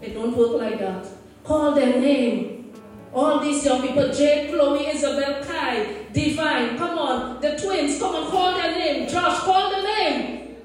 It 0.01 0.13
don't 0.13 0.35
work 0.35 0.61
like 0.61 0.79
that. 0.79 1.05
Call 1.43 1.73
their 1.73 1.99
name. 1.99 2.71
All 3.13 3.39
these 3.39 3.65
young 3.65 3.81
people, 3.81 4.11
Jade, 4.13 4.51
Chloe, 4.51 4.87
Isabel, 4.87 5.43
Kai, 5.43 6.05
Divine, 6.13 6.77
come 6.77 6.97
on. 6.97 7.41
The 7.41 7.57
twins, 7.57 7.99
come 7.99 8.15
on, 8.15 8.29
call 8.29 8.53
their 8.53 8.71
name. 8.71 9.09
Josh, 9.09 9.39
call 9.39 9.71
the 9.71 9.81
name. 9.81 10.55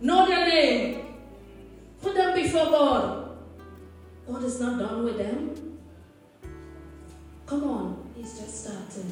Know 0.00 0.26
their 0.26 0.46
name. 0.46 1.16
Put 2.02 2.14
them 2.14 2.34
before 2.34 2.66
God. 2.66 3.27
God 4.28 4.44
is 4.44 4.60
not 4.60 4.78
done 4.78 5.04
with 5.04 5.16
them. 5.16 5.78
Come 7.46 7.64
on, 7.64 8.12
He's 8.14 8.38
just 8.38 8.64
starting. 8.64 9.10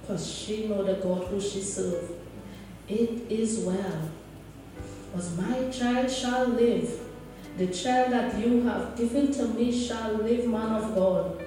Because 0.00 0.30
she 0.30 0.68
know 0.68 0.84
the 0.84 0.94
God 0.94 1.28
who 1.28 1.40
she 1.40 1.62
serves. 1.62 2.12
It 2.86 3.30
is 3.30 3.60
well. 3.60 4.10
Because 5.10 5.34
my 5.38 5.70
child 5.70 6.10
shall 6.10 6.48
live. 6.48 7.00
The 7.56 7.68
child 7.68 8.12
that 8.12 8.38
you 8.38 8.62
have 8.64 8.94
given 8.96 9.32
to 9.32 9.46
me 9.46 9.72
shall 9.72 10.12
live, 10.14 10.46
man 10.46 10.72
of 10.72 10.94
God. 10.94 11.42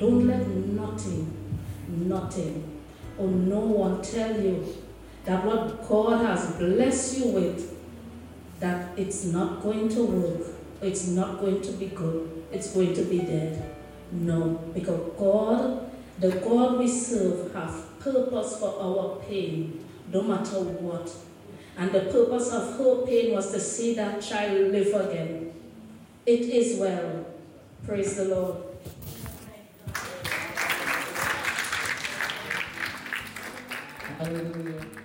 Don't 0.00 0.26
let 0.26 0.48
nothing, 0.48 1.60
nothing, 1.86 2.80
or 3.18 3.28
no 3.28 3.60
one 3.60 4.02
tell 4.02 4.40
you 4.40 4.66
that 5.26 5.44
what 5.44 5.86
God 5.86 6.24
has 6.24 6.56
blessed 6.56 7.18
you 7.18 7.26
with, 7.26 7.79
that 8.60 8.98
it's 8.98 9.24
not 9.24 9.62
going 9.62 9.88
to 9.88 10.04
work, 10.04 10.46
it's 10.82 11.08
not 11.08 11.40
going 11.40 11.60
to 11.62 11.72
be 11.72 11.86
good, 11.86 12.44
it's 12.52 12.72
going 12.72 12.94
to 12.94 13.02
be 13.02 13.18
dead. 13.18 13.74
No, 14.12 14.60
because 14.74 15.12
God, 15.18 15.90
the 16.18 16.30
God 16.30 16.78
we 16.78 16.86
serve, 16.86 17.52
have 17.54 17.98
purpose 18.00 18.58
for 18.58 18.80
our 18.80 19.16
pain, 19.26 19.84
no 20.12 20.22
matter 20.22 20.60
what. 20.60 21.10
And 21.78 21.92
the 21.92 22.00
purpose 22.00 22.52
of 22.52 22.76
her 22.76 23.06
pain 23.06 23.32
was 23.32 23.50
to 23.52 23.60
see 23.60 23.94
that 23.94 24.20
child 24.20 24.72
live 24.72 24.94
again. 24.94 25.52
It 26.26 26.40
is 26.42 26.78
well. 26.78 27.24
Praise 27.86 28.16
the 28.16 28.24
Lord. 28.26 28.56
Hallelujah. 34.18 34.99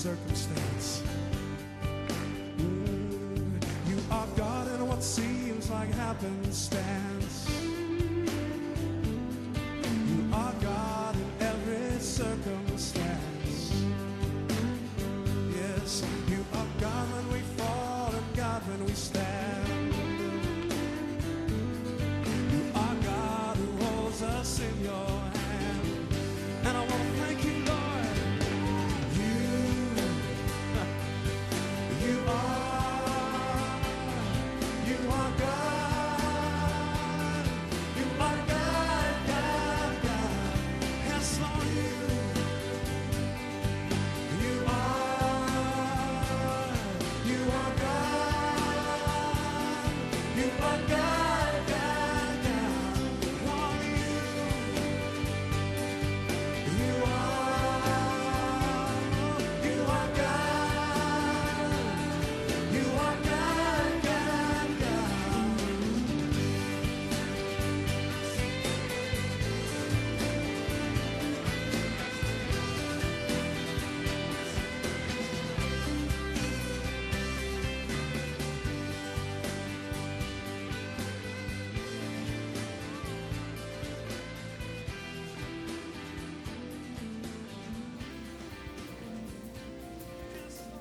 Circumstance. 0.00 0.69